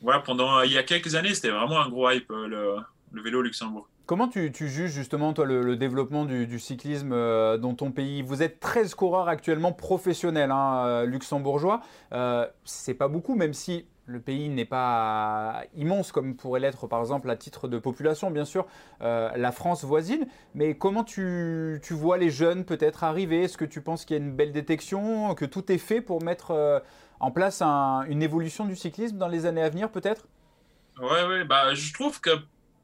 voilà, 0.00 0.20
pendant, 0.20 0.60
il 0.62 0.72
y 0.72 0.78
a 0.78 0.82
quelques 0.82 1.14
années, 1.14 1.34
c'était 1.34 1.50
vraiment 1.50 1.80
un 1.80 1.88
gros 1.88 2.10
hype, 2.10 2.30
le, 2.30 2.76
le 3.12 3.22
vélo 3.22 3.42
Luxembourg. 3.42 3.88
Comment 4.06 4.28
tu, 4.28 4.52
juges 4.54 4.92
justement 4.92 5.32
toi 5.32 5.44
le, 5.46 5.74
développement 5.74 6.24
du, 6.24 6.60
cyclisme 6.60 7.12
euh, 7.12 7.58
dans 7.58 7.74
ton 7.74 7.90
pays? 7.90 8.22
Vous 8.22 8.40
êtes 8.40 8.60
13 8.60 8.94
coureurs 8.94 9.28
actuellement 9.28 9.72
professionnels 9.72 10.52
hein, 10.52 10.86
euh, 10.86 11.06
luxembourgeois. 11.06 11.80
Euh, 12.12 12.46
c'est 12.64 12.94
pas 12.94 13.08
beaucoup, 13.08 13.34
même 13.34 13.52
si 13.52 13.84
le 14.04 14.20
pays 14.20 14.48
n'est 14.48 14.64
pas 14.64 15.64
immense 15.74 16.12
comme 16.12 16.36
pourrait 16.36 16.60
l'être 16.60 16.86
par 16.86 17.00
exemple 17.00 17.28
à 17.28 17.34
titre 17.34 17.66
de 17.66 17.80
population, 17.80 18.30
bien 18.30 18.44
sûr, 18.44 18.64
la 19.00 19.50
France 19.50 19.82
voisine. 19.82 20.28
Mais 20.54 20.76
comment 20.76 21.02
tu, 21.02 21.80
vois 21.90 22.16
les 22.16 22.30
jeunes 22.30 22.64
peut-être 22.64 23.02
arriver? 23.02 23.42
Est-ce 23.42 23.58
que 23.58 23.64
tu 23.64 23.80
penses 23.80 24.04
qu'il 24.04 24.16
y 24.16 24.20
a 24.20 24.22
une 24.22 24.30
belle 24.30 24.52
détection, 24.52 25.34
que 25.34 25.44
tout 25.44 25.72
est 25.72 25.78
fait 25.78 26.00
pour 26.00 26.22
mettre 26.22 26.84
en 27.18 27.32
place 27.32 27.62
une 27.62 28.22
évolution 28.22 28.64
du 28.64 28.76
cyclisme 28.76 29.18
dans 29.18 29.26
les 29.26 29.44
années 29.44 29.62
à 29.62 29.68
venir 29.68 29.90
peut-être? 29.90 30.28
Ouais, 31.00 31.26
ouais, 31.26 31.44
bah, 31.44 31.74
je 31.74 31.92
trouve 31.92 32.20
que 32.20 32.30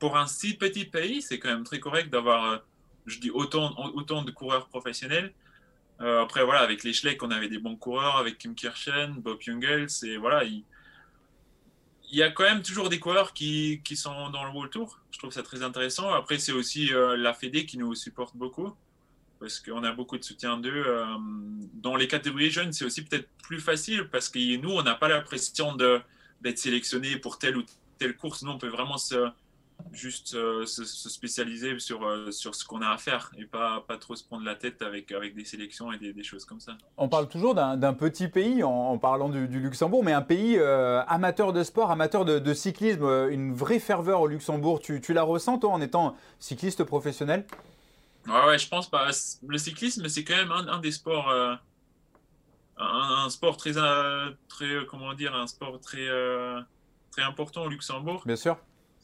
pour 0.02 0.16
un 0.16 0.26
si 0.26 0.54
petit 0.54 0.84
pays, 0.84 1.22
c'est 1.22 1.38
quand 1.38 1.48
même 1.48 1.62
très 1.62 1.78
correct 1.78 2.10
d'avoir, 2.10 2.44
euh, 2.50 2.58
je 3.06 3.20
dis, 3.20 3.30
autant, 3.30 3.72
autant 3.94 4.22
de 4.22 4.32
coureurs 4.32 4.66
professionnels. 4.66 5.32
Euh, 6.00 6.24
après, 6.24 6.42
voilà, 6.42 6.58
avec 6.58 6.82
les 6.82 6.92
Schleck, 6.92 7.22
on 7.22 7.30
avait 7.30 7.48
des 7.48 7.58
bons 7.58 7.76
coureurs, 7.76 8.16
avec 8.16 8.36
Kim 8.36 8.56
Kirchen, 8.56 9.20
Bob 9.20 9.40
Jungels, 9.40 9.86
et 10.02 10.16
voilà, 10.16 10.42
il, 10.42 10.64
y 12.10 12.20
a 12.20 12.32
quand 12.32 12.42
même 12.42 12.62
toujours 12.62 12.88
des 12.88 12.98
coureurs 12.98 13.32
qui, 13.32 13.80
qui, 13.84 13.94
sont 13.94 14.30
dans 14.30 14.42
le 14.44 14.50
World 14.50 14.72
Tour. 14.72 14.98
Je 15.12 15.18
trouve 15.20 15.30
ça 15.30 15.44
très 15.44 15.62
intéressant. 15.62 16.12
Après, 16.12 16.36
c'est 16.40 16.50
aussi 16.50 16.92
euh, 16.92 17.16
la 17.16 17.32
Fédé 17.32 17.64
qui 17.64 17.78
nous 17.78 17.94
supporte 17.94 18.36
beaucoup, 18.36 18.74
parce 19.38 19.60
qu'on 19.60 19.84
a 19.84 19.92
beaucoup 19.92 20.18
de 20.18 20.24
soutien 20.24 20.56
d'eux. 20.56 20.84
dans 21.74 21.94
les 21.94 22.08
catégories 22.08 22.50
jeunes, 22.50 22.72
c'est 22.72 22.84
aussi 22.84 23.04
peut-être 23.04 23.28
plus 23.44 23.60
facile, 23.60 24.08
parce 24.10 24.28
que 24.28 24.56
nous, 24.56 24.70
on 24.70 24.82
n'a 24.82 24.96
pas 24.96 25.06
la 25.06 25.20
pression 25.20 25.76
d'être 25.76 26.58
sélectionné 26.58 27.18
pour 27.18 27.38
telle 27.38 27.56
ou 27.56 27.62
telle 27.98 28.16
course. 28.16 28.42
Nous, 28.42 28.50
on 28.50 28.58
peut 28.58 28.66
vraiment 28.66 28.98
se 28.98 29.30
juste 29.92 30.34
euh, 30.34 30.66
se, 30.66 30.84
spécialiser 30.84 31.78
sur, 31.78 32.04
euh, 32.04 32.30
sur 32.30 32.54
ce 32.54 32.64
qu'on 32.64 32.82
a 32.82 32.88
à 32.88 32.98
faire 32.98 33.30
et 33.36 33.44
pas, 33.44 33.84
pas 33.86 33.96
trop 33.96 34.14
se 34.16 34.24
prendre 34.24 34.44
la 34.44 34.54
tête 34.54 34.82
avec, 34.82 35.12
avec 35.12 35.34
des 35.34 35.44
sélections 35.44 35.92
et 35.92 35.98
des, 35.98 36.22
choses 36.22 36.44
comme 36.44 36.60
ça. 36.60 36.72
On 36.96 37.08
parle 37.08 37.28
toujours 37.28 37.54
d'un 37.54 37.94
petit 37.94 38.28
pays 38.28 38.62
en, 38.62 38.96
parlant 38.98 39.28
du, 39.28 39.46
Luxembourg, 39.46 40.04
mais 40.04 40.12
un 40.12 40.22
pays 40.22 40.56
euh, 40.58 41.02
amateur 41.06 41.52
de 41.52 41.62
sport, 41.62 41.90
amateur 41.90 42.24
de, 42.24 42.54
cyclisme, 42.54 43.04
une 43.30 43.54
vraie 43.54 43.78
ferveur 43.78 44.20
au 44.20 44.26
Luxembourg. 44.26 44.80
Tu, 44.80 45.00
tu, 45.00 45.12
la 45.12 45.22
ressens 45.22 45.58
toi 45.58 45.70
en 45.70 45.80
étant 45.80 46.16
cycliste 46.38 46.84
professionnel? 46.84 47.46
Ouais, 48.26 48.46
ouais, 48.46 48.58
je 48.58 48.68
pense 48.68 48.88
pas. 48.88 49.08
Le 49.46 49.58
cyclisme, 49.58 50.08
c'est 50.08 50.24
quand 50.24 50.36
même 50.36 50.52
un, 50.52 50.78
des 50.78 50.92
sports. 50.92 51.30
Un, 51.30 53.24
un, 53.24 53.30
sport 53.30 53.56
très, 53.56 53.72
très, 54.48 54.86
comment 54.88 55.12
dire, 55.14 55.34
un 55.34 55.46
sport 55.46 55.80
très, 55.80 56.06
très 57.10 57.22
important 57.22 57.62
au 57.62 57.68
Luxembourg. 57.68 58.22
Bien 58.24 58.36
sûr 58.36 58.56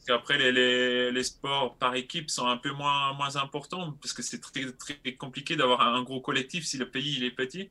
après 0.07 0.37
les, 0.37 1.11
les, 1.11 1.23
sports 1.23 1.75
par 1.75 1.95
équipe 1.95 2.29
sont 2.29 2.47
un 2.47 2.57
peu 2.57 2.71
moins, 2.71 3.13
moins 3.13 3.35
importants 3.35 3.91
parce 4.01 4.13
que 4.13 4.21
c'est 4.23 4.39
très, 4.39 4.71
très 4.71 5.13
compliqué 5.13 5.55
d'avoir 5.55 5.81
un 5.81 6.01
gros 6.03 6.21
collectif 6.21 6.65
si 6.65 6.77
le 6.77 6.89
pays 6.89 7.15
il 7.17 7.23
est 7.23 7.31
petit. 7.31 7.69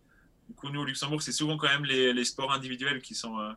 Du 0.48 0.54
coup, 0.54 0.68
nous, 0.70 0.80
au 0.80 0.84
Luxembourg, 0.84 1.20
c'est 1.20 1.32
souvent 1.32 1.56
quand 1.56 1.68
même 1.68 1.84
les, 1.84 2.12
les 2.12 2.24
sports 2.24 2.52
individuels 2.52 3.02
qui 3.02 3.14
sont. 3.14 3.38
Euh, 3.38 3.52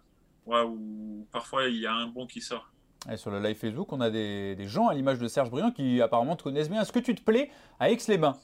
où 0.47 1.27
parfois 1.31 1.65
il 1.67 1.77
y 1.77 1.85
a 1.85 1.93
un 1.93 2.07
bon 2.07 2.27
qui 2.27 2.41
sort. 2.41 2.69
Et 3.11 3.17
sur 3.17 3.31
le 3.31 3.39
live 3.39 3.57
Facebook, 3.57 3.91
on 3.91 4.01
a 4.01 4.09
des, 4.09 4.55
gens 4.67 4.87
à 4.87 4.93
l'image 4.93 5.17
de 5.17 5.27
Serge 5.27 5.49
Briand 5.49 5.71
qui 5.71 6.01
apparemment 6.01 6.35
te 6.35 6.43
connaissent 6.43 6.69
bien. 6.69 6.81
Est-ce 6.81 6.91
que 6.91 6.99
tu 6.99 7.15
te 7.15 7.21
plais 7.21 7.49
à 7.79 7.89
Aix-les-Bains? 7.89 8.37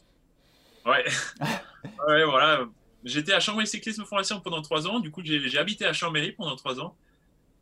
Ouais. 0.85 1.05
ouais, 2.07 2.25
voilà. 2.25 2.65
J'étais 3.03 3.33
à 3.33 3.39
Chambéry 3.39 3.67
Cyclisme 3.67 4.03
Formation 4.05 4.39
pendant 4.39 4.61
trois 4.61 4.87
ans. 4.87 4.99
Du 4.99 5.11
coup, 5.11 5.21
j'ai 5.23 5.57
habité 5.57 5.85
à 5.85 5.93
Chambéry 5.93 6.31
pendant 6.31 6.55
trois 6.55 6.79
ans. 6.79 6.95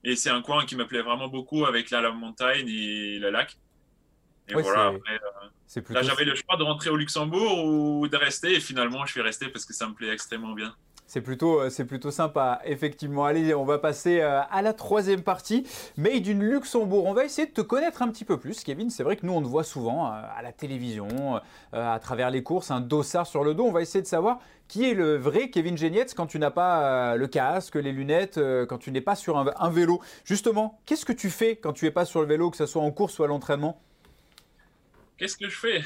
Et 0.05 0.15
c'est 0.15 0.29
un 0.29 0.41
coin 0.41 0.65
qui 0.65 0.75
me 0.75 0.85
plaît 0.85 1.01
vraiment 1.01 1.27
beaucoup 1.27 1.65
avec 1.65 1.89
la, 1.89 2.11
montagne 2.11 2.69
et 2.69 3.17
le 3.17 3.31
lac. 3.31 3.57
Et 4.47 4.53
voilà, 4.53 4.87
après, 4.89 5.15
euh, 5.15 5.81
là, 5.89 6.03
j'avais 6.03 6.25
le 6.25 6.35
choix 6.35 6.55
de 6.57 6.63
rentrer 6.63 6.91
au 6.91 6.95
Luxembourg 6.95 7.65
ou 7.65 8.07
de 8.07 8.15
rester. 8.15 8.53
Et 8.53 8.59
finalement, 8.59 9.03
je 9.07 9.13
suis 9.13 9.21
resté 9.21 9.47
parce 9.47 9.65
que 9.65 9.73
ça 9.73 9.87
me 9.87 9.95
plaît 9.95 10.09
extrêmement 10.09 10.53
bien. 10.53 10.75
C'est 11.07 11.21
plutôt, 11.21 11.61
euh, 11.61 11.85
plutôt 11.87 12.09
sympa, 12.09 12.61
effectivement. 12.65 13.25
Allez, 13.25 13.53
on 13.53 13.63
va 13.63 13.77
passer 13.77 14.21
euh, 14.21 14.41
à 14.49 14.61
la 14.63 14.73
troisième 14.73 15.21
partie. 15.21 15.65
Made 15.97 16.27
in 16.27 16.39
Luxembourg. 16.39 17.05
On 17.05 17.13
va 17.13 17.25
essayer 17.25 17.47
de 17.47 17.53
te 17.53 17.61
connaître 17.61 18.01
un 18.01 18.09
petit 18.09 18.25
peu 18.25 18.39
plus, 18.39 18.63
Kevin. 18.63 18.89
C'est 18.89 19.03
vrai 19.03 19.15
que 19.15 19.25
nous, 19.25 19.33
on 19.33 19.41
te 19.41 19.47
voit 19.47 19.63
souvent 19.63 20.07
euh, 20.07 20.21
à 20.35 20.41
la 20.41 20.51
télévision, 20.51 21.39
à 21.73 21.99
travers 21.99 22.31
les 22.31 22.41
courses, 22.41 22.71
un 22.71 22.81
dossard 22.81 23.27
sur 23.27 23.43
le 23.43 23.53
dos. 23.53 23.65
On 23.65 23.71
va 23.71 23.81
essayer 23.81 24.01
de 24.01 24.07
savoir 24.07 24.39
qui 24.67 24.89
est 24.89 24.95
le 24.95 25.15
vrai 25.15 25.51
Kevin 25.51 25.77
Genietz 25.77 26.15
quand 26.15 26.25
tu 26.25 26.39
n'as 26.39 26.49
pas 26.49 27.15
le 27.15 27.27
casque, 27.27 27.75
les 27.75 27.91
lunettes, 27.91 28.39
quand 28.67 28.79
tu 28.79 28.91
n'es 28.91 29.01
pas 29.01 29.15
sur 29.15 29.37
un, 29.37 29.69
vélo. 29.69 30.01
Justement, 30.23 30.79
qu'est-ce 30.85 31.05
que 31.05 31.13
tu 31.13 31.29
fais 31.29 31.55
quand 31.55 31.73
tu 31.73 31.85
n'es 31.85 31.91
pas 31.91 32.05
sur 32.05 32.21
le 32.21 32.27
vélo, 32.27 32.49
que 32.49 32.57
ce 32.57 32.65
soit 32.65 32.81
en 32.81 32.91
course 32.91 33.19
ou 33.19 33.23
à 33.23 33.27
l'entraînement? 33.27 33.79
Qu'est-ce 35.17 35.37
que 35.37 35.49
je 35.49 35.57
fais? 35.57 35.83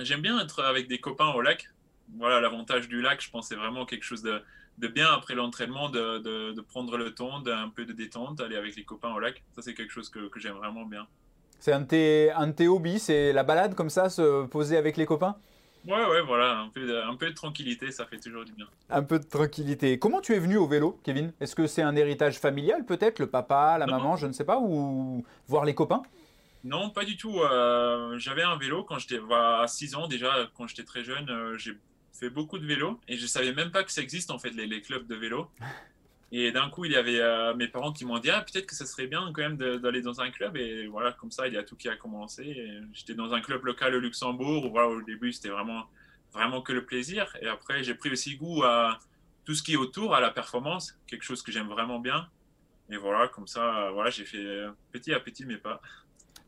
J'aime 0.00 0.22
bien 0.22 0.40
être 0.40 0.62
avec 0.62 0.88
des 0.88 0.98
copains 0.98 1.32
au 1.34 1.42
lac 1.42 1.68
voilà, 2.16 2.40
l'avantage 2.40 2.88
du 2.88 3.00
lac, 3.00 3.20
je 3.22 3.30
pense, 3.30 3.48
c'est 3.48 3.56
vraiment 3.56 3.86
quelque 3.86 4.04
chose 4.04 4.22
de, 4.22 4.42
bien 4.88 5.06
après 5.12 5.34
l'entraînement, 5.34 5.88
de, 5.88 6.60
prendre 6.62 6.96
le 6.96 7.14
temps, 7.14 7.40
d'un 7.40 7.68
peu 7.68 7.84
de 7.84 7.92
détente, 7.92 8.40
aller 8.40 8.56
avec 8.56 8.76
les 8.76 8.84
copains 8.84 9.12
au 9.12 9.18
lac. 9.18 9.42
Ça, 9.54 9.62
c'est 9.62 9.74
quelque 9.74 9.92
chose 9.92 10.08
que, 10.08 10.28
j'aime 10.36 10.56
vraiment 10.56 10.84
bien. 10.84 11.06
C'est 11.58 11.72
un 11.72 11.80
de 11.80 12.52
tes, 12.52 12.68
hobbies, 12.68 12.98
c'est 12.98 13.32
la 13.32 13.42
balade 13.42 13.74
comme 13.74 13.90
ça, 13.90 14.10
se 14.10 14.46
poser 14.46 14.76
avec 14.76 14.96
les 14.96 15.06
copains? 15.06 15.36
Ouais, 15.86 16.04
ouais, 16.06 16.22
voilà, 16.22 16.60
un 16.60 16.68
peu, 16.70 16.86
de, 16.86 16.96
un 16.96 17.14
peu 17.14 17.28
de 17.28 17.34
tranquillité, 17.34 17.90
ça 17.90 18.06
fait 18.06 18.18
toujours 18.18 18.44
du 18.44 18.52
bien. 18.52 18.66
Un 18.88 19.02
peu 19.02 19.18
de 19.18 19.24
tranquillité. 19.24 19.98
Comment 19.98 20.22
tu 20.22 20.34
es 20.34 20.38
venu 20.38 20.56
au 20.56 20.66
vélo, 20.66 20.98
Kevin? 21.04 21.32
Est-ce 21.40 21.54
que 21.54 21.66
c'est 21.66 21.82
un 21.82 21.94
héritage 21.94 22.38
familial 22.38 22.86
peut-être, 22.86 23.18
le 23.18 23.26
papa, 23.26 23.76
la 23.78 23.86
maman, 23.86 24.16
je 24.16 24.26
ne 24.26 24.32
sais 24.32 24.44
pas, 24.44 24.58
ou 24.58 25.24
voir 25.46 25.66
les 25.66 25.74
copains? 25.74 26.02
Non, 26.64 26.88
pas 26.88 27.04
du 27.04 27.18
tout. 27.18 27.40
Euh, 27.40 28.18
j'avais 28.18 28.42
un 28.42 28.56
vélo 28.56 28.84
quand 28.84 28.98
j'étais 28.98 29.20
à 29.30 29.66
6 29.68 29.94
ans 29.96 30.08
déjà, 30.08 30.32
quand 30.54 30.66
j'étais 30.66 30.84
très 30.84 31.04
jeune. 31.04 31.28
Euh, 31.28 31.58
j'ai 31.58 31.72
fait 32.14 32.30
beaucoup 32.30 32.58
de 32.58 32.66
vélo 32.66 33.00
et 33.08 33.16
je 33.16 33.26
savais 33.26 33.52
même 33.52 33.70
pas 33.70 33.82
que 33.84 33.92
ça 33.92 34.00
existe 34.00 34.30
en 34.30 34.38
fait 34.38 34.50
les, 34.50 34.80
clubs 34.80 35.06
de 35.06 35.14
vélo. 35.14 35.50
Et 36.36 36.50
d'un 36.50 36.68
coup, 36.68 36.84
il 36.84 36.90
y 36.90 36.96
avait 36.96 37.20
euh, 37.20 37.54
mes 37.54 37.68
parents 37.68 37.92
qui 37.92 38.04
m'ont 38.04 38.18
dit 38.18 38.30
ah, 38.30 38.40
peut-être 38.40 38.66
que 38.66 38.74
ça 38.74 38.86
serait 38.86 39.06
bien 39.06 39.30
quand 39.32 39.42
même 39.42 39.56
d'aller 39.56 40.02
dans 40.02 40.20
un 40.20 40.32
club. 40.32 40.56
Et 40.56 40.88
voilà, 40.88 41.12
comme 41.12 41.30
ça, 41.30 41.46
il 41.46 41.54
y 41.54 41.56
a 41.56 41.62
tout 41.62 41.76
qui 41.76 41.88
a 41.88 41.94
commencé. 41.94 42.80
J'étais 42.92 43.14
dans 43.14 43.32
un 43.34 43.40
club 43.40 43.64
local 43.64 43.94
au 43.94 44.00
Luxembourg. 44.00 44.64
Où, 44.64 44.70
voilà, 44.70 44.88
au 44.88 45.02
début, 45.02 45.32
c'était 45.32 45.50
vraiment, 45.50 45.84
vraiment 46.32 46.60
que 46.60 46.72
le 46.72 46.84
plaisir. 46.84 47.36
Et 47.40 47.46
après, 47.46 47.84
j'ai 47.84 47.94
pris 47.94 48.10
aussi 48.10 48.36
goût 48.36 48.64
à 48.64 48.98
tout 49.44 49.54
ce 49.54 49.62
qui 49.62 49.74
est 49.74 49.76
autour, 49.76 50.12
à 50.12 50.20
la 50.20 50.30
performance, 50.30 50.98
quelque 51.06 51.22
chose 51.22 51.40
que 51.40 51.52
j'aime 51.52 51.68
vraiment 51.68 52.00
bien. 52.00 52.28
Et 52.90 52.96
voilà, 52.96 53.28
comme 53.28 53.46
ça, 53.46 53.90
voilà, 53.92 54.10
j'ai 54.10 54.24
fait 54.24 54.66
petit 54.90 55.12
à 55.12 55.20
petit 55.20 55.44
mes 55.46 55.58
pas. 55.58 55.80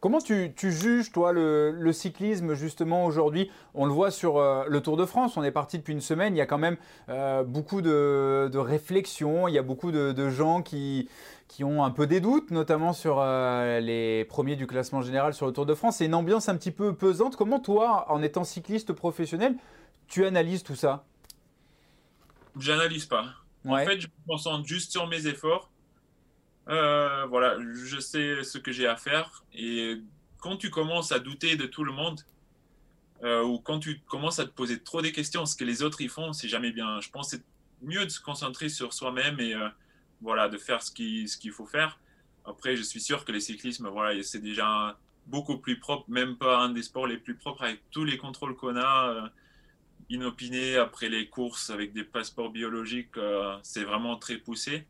Comment 0.00 0.18
tu, 0.20 0.52
juges, 0.56 1.10
toi, 1.10 1.32
le, 1.32 1.90
cyclisme, 1.92 2.54
justement, 2.54 3.06
aujourd'hui? 3.06 3.50
On 3.74 3.86
le 3.86 3.92
voit 3.92 4.10
sur 4.10 4.36
euh, 4.36 4.64
le 4.68 4.82
Tour 4.82 4.98
de 4.98 5.06
France, 5.06 5.38
on 5.38 5.42
est 5.42 5.50
parti 5.50 5.78
depuis 5.78 5.94
une 5.94 6.02
semaine, 6.02 6.34
il 6.34 6.38
y 6.38 6.42
a 6.42 6.46
quand 6.46 6.58
même 6.58 6.76
euh, 7.08 7.42
beaucoup 7.44 7.80
de, 7.80 8.58
réflexions, 8.58 9.48
il 9.48 9.54
y 9.54 9.58
a 9.58 9.62
beaucoup 9.62 9.92
de, 9.92 10.30
gens 10.30 10.60
qui, 10.60 11.08
qui, 11.48 11.64
ont 11.64 11.82
un 11.82 11.90
peu 11.90 12.06
des 12.06 12.20
doutes, 12.20 12.50
notamment 12.50 12.92
sur 12.92 13.16
euh, 13.20 13.80
les 13.80 14.26
premiers 14.26 14.56
du 14.56 14.66
classement 14.66 15.00
général 15.00 15.32
sur 15.32 15.46
le 15.46 15.52
Tour 15.52 15.64
de 15.64 15.74
France. 15.74 15.96
C'est 15.96 16.06
une 16.06 16.14
ambiance 16.14 16.50
un 16.50 16.56
petit 16.56 16.72
peu 16.72 16.94
pesante. 16.94 17.34
Comment, 17.36 17.58
toi, 17.58 18.04
en 18.10 18.22
étant 18.22 18.44
cycliste 18.44 18.92
professionnel, 18.92 19.56
tu 20.08 20.26
analyses 20.26 20.62
tout 20.62 20.76
ça? 20.76 21.04
J'analyse 22.58 23.06
pas. 23.06 23.24
En 23.66 23.78
fait, 23.78 23.98
je 23.98 24.06
me 24.06 24.28
concentre 24.28 24.66
juste 24.66 24.92
sur 24.92 25.08
mes 25.08 25.26
efforts 25.26 25.70
euh, 26.68 27.26
voilà, 27.26 27.58
je 27.74 27.98
sais 28.00 28.42
ce 28.42 28.58
que 28.58 28.72
j'ai 28.72 28.86
à 28.86 28.96
faire. 28.96 29.44
Et 29.54 30.00
quand 30.38 30.56
tu 30.56 30.70
commences 30.70 31.12
à 31.12 31.18
douter 31.18 31.56
de 31.56 31.66
tout 31.66 31.84
le 31.84 31.92
monde, 31.92 32.20
euh, 33.22 33.42
ou 33.42 33.58
quand 33.58 33.78
tu 33.78 34.00
commences 34.00 34.38
à 34.38 34.44
te 34.44 34.50
poser 34.50 34.82
trop 34.82 35.00
des 35.00 35.12
questions, 35.12 35.46
ce 35.46 35.56
que 35.56 35.64
les 35.64 35.82
autres 35.82 36.00
y 36.00 36.08
font, 36.08 36.32
c'est 36.32 36.48
jamais 36.48 36.72
bien. 36.72 37.00
Je 37.00 37.10
pense 37.10 37.30
que 37.30 37.36
c'est 37.36 37.44
mieux 37.82 38.04
de 38.04 38.10
se 38.10 38.20
concentrer 38.20 38.68
sur 38.68 38.92
soi-même 38.92 39.38
et 39.40 39.54
euh, 39.54 39.68
voilà, 40.20 40.48
de 40.48 40.58
faire 40.58 40.82
ce 40.82 40.90
qu'il 40.90 41.52
faut 41.52 41.66
faire. 41.66 41.98
Après, 42.44 42.76
je 42.76 42.82
suis 42.82 43.00
sûr 43.00 43.24
que 43.24 43.32
les 43.32 43.40
cyclismes, 43.40 43.88
voilà, 43.88 44.20
c'est 44.22 44.40
déjà 44.40 44.98
beaucoup 45.26 45.58
plus 45.58 45.78
propre, 45.78 46.08
même 46.08 46.36
pas 46.36 46.60
un 46.60 46.70
des 46.70 46.82
sports 46.82 47.06
les 47.06 47.18
plus 47.18 47.34
propres 47.34 47.64
avec 47.64 47.80
tous 47.90 48.04
les 48.04 48.16
contrôles 48.16 48.54
qu'on 48.54 48.76
a 48.76 49.30
inopinés 50.08 50.76
après 50.76 51.08
les 51.08 51.28
courses 51.28 51.70
avec 51.70 51.92
des 51.92 52.04
passeports 52.04 52.50
biologiques, 52.50 53.18
c'est 53.64 53.82
vraiment 53.82 54.16
très 54.16 54.36
poussé. 54.38 54.86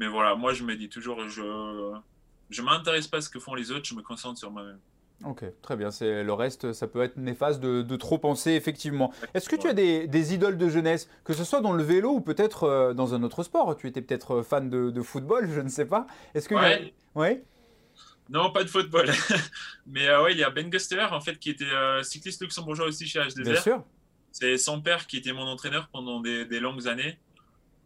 Mais 0.00 0.08
voilà, 0.08 0.34
moi, 0.34 0.54
je 0.54 0.64
me 0.64 0.74
dis 0.76 0.88
toujours, 0.88 1.28
je 1.28 1.42
ne 1.42 2.62
m'intéresse 2.62 3.06
pas 3.06 3.18
à 3.18 3.20
ce 3.20 3.28
que 3.28 3.38
font 3.38 3.54
les 3.54 3.70
autres, 3.70 3.84
je 3.84 3.94
me 3.94 4.00
concentre 4.02 4.38
sur 4.38 4.50
moi-même. 4.50 4.80
Ok, 5.24 5.44
très 5.60 5.76
bien. 5.76 5.90
C'est 5.90 6.24
le 6.24 6.32
reste, 6.32 6.72
ça 6.72 6.86
peut 6.86 7.02
être 7.02 7.18
néfaste 7.18 7.60
de, 7.60 7.82
de 7.82 7.96
trop 7.96 8.16
penser 8.16 8.52
effectivement. 8.52 9.12
Est-ce 9.34 9.50
que 9.50 9.56
tu 9.56 9.68
as 9.68 9.74
des, 9.74 10.06
des, 10.06 10.32
idoles 10.32 10.56
de 10.56 10.70
jeunesse, 10.70 11.10
que 11.24 11.34
ce 11.34 11.44
soit 11.44 11.60
dans 11.60 11.74
le 11.74 11.82
vélo 11.82 12.12
ou 12.12 12.20
peut-être 12.22 12.62
euh, 12.64 12.94
dans 12.94 13.12
un 13.12 13.22
autre 13.22 13.42
sport? 13.42 13.76
Tu 13.76 13.86
étais 13.86 14.00
peut-être 14.00 14.40
fan 14.40 14.70
de, 14.70 14.88
de, 14.88 15.02
football, 15.02 15.50
je 15.52 15.60
ne 15.60 15.68
sais 15.68 15.84
pas. 15.84 16.06
Est-ce 16.34 16.48
que 16.48 16.54
ouais. 16.54 16.94
ouais. 17.14 17.44
Non, 18.30 18.50
pas 18.50 18.64
de 18.64 18.70
football. 18.70 19.10
Mais 19.86 20.08
euh, 20.08 20.22
ouais, 20.22 20.32
il 20.32 20.38
y 20.38 20.44
a 20.44 20.48
Ben 20.48 20.70
Guster 20.70 21.08
en 21.12 21.20
fait 21.20 21.38
qui 21.38 21.50
était 21.50 21.64
euh, 21.64 22.02
cycliste 22.02 22.40
luxembourgeois 22.40 22.86
aussi 22.86 23.06
chez 23.06 23.20
HDZ. 23.20 23.42
Bien 23.42 23.60
sûr. 23.60 23.84
C'est 24.32 24.56
son 24.56 24.80
père 24.80 25.06
qui 25.06 25.18
était 25.18 25.34
mon 25.34 25.42
entraîneur 25.42 25.90
pendant 25.92 26.20
des, 26.20 26.46
des 26.46 26.60
longues 26.60 26.88
années. 26.88 27.18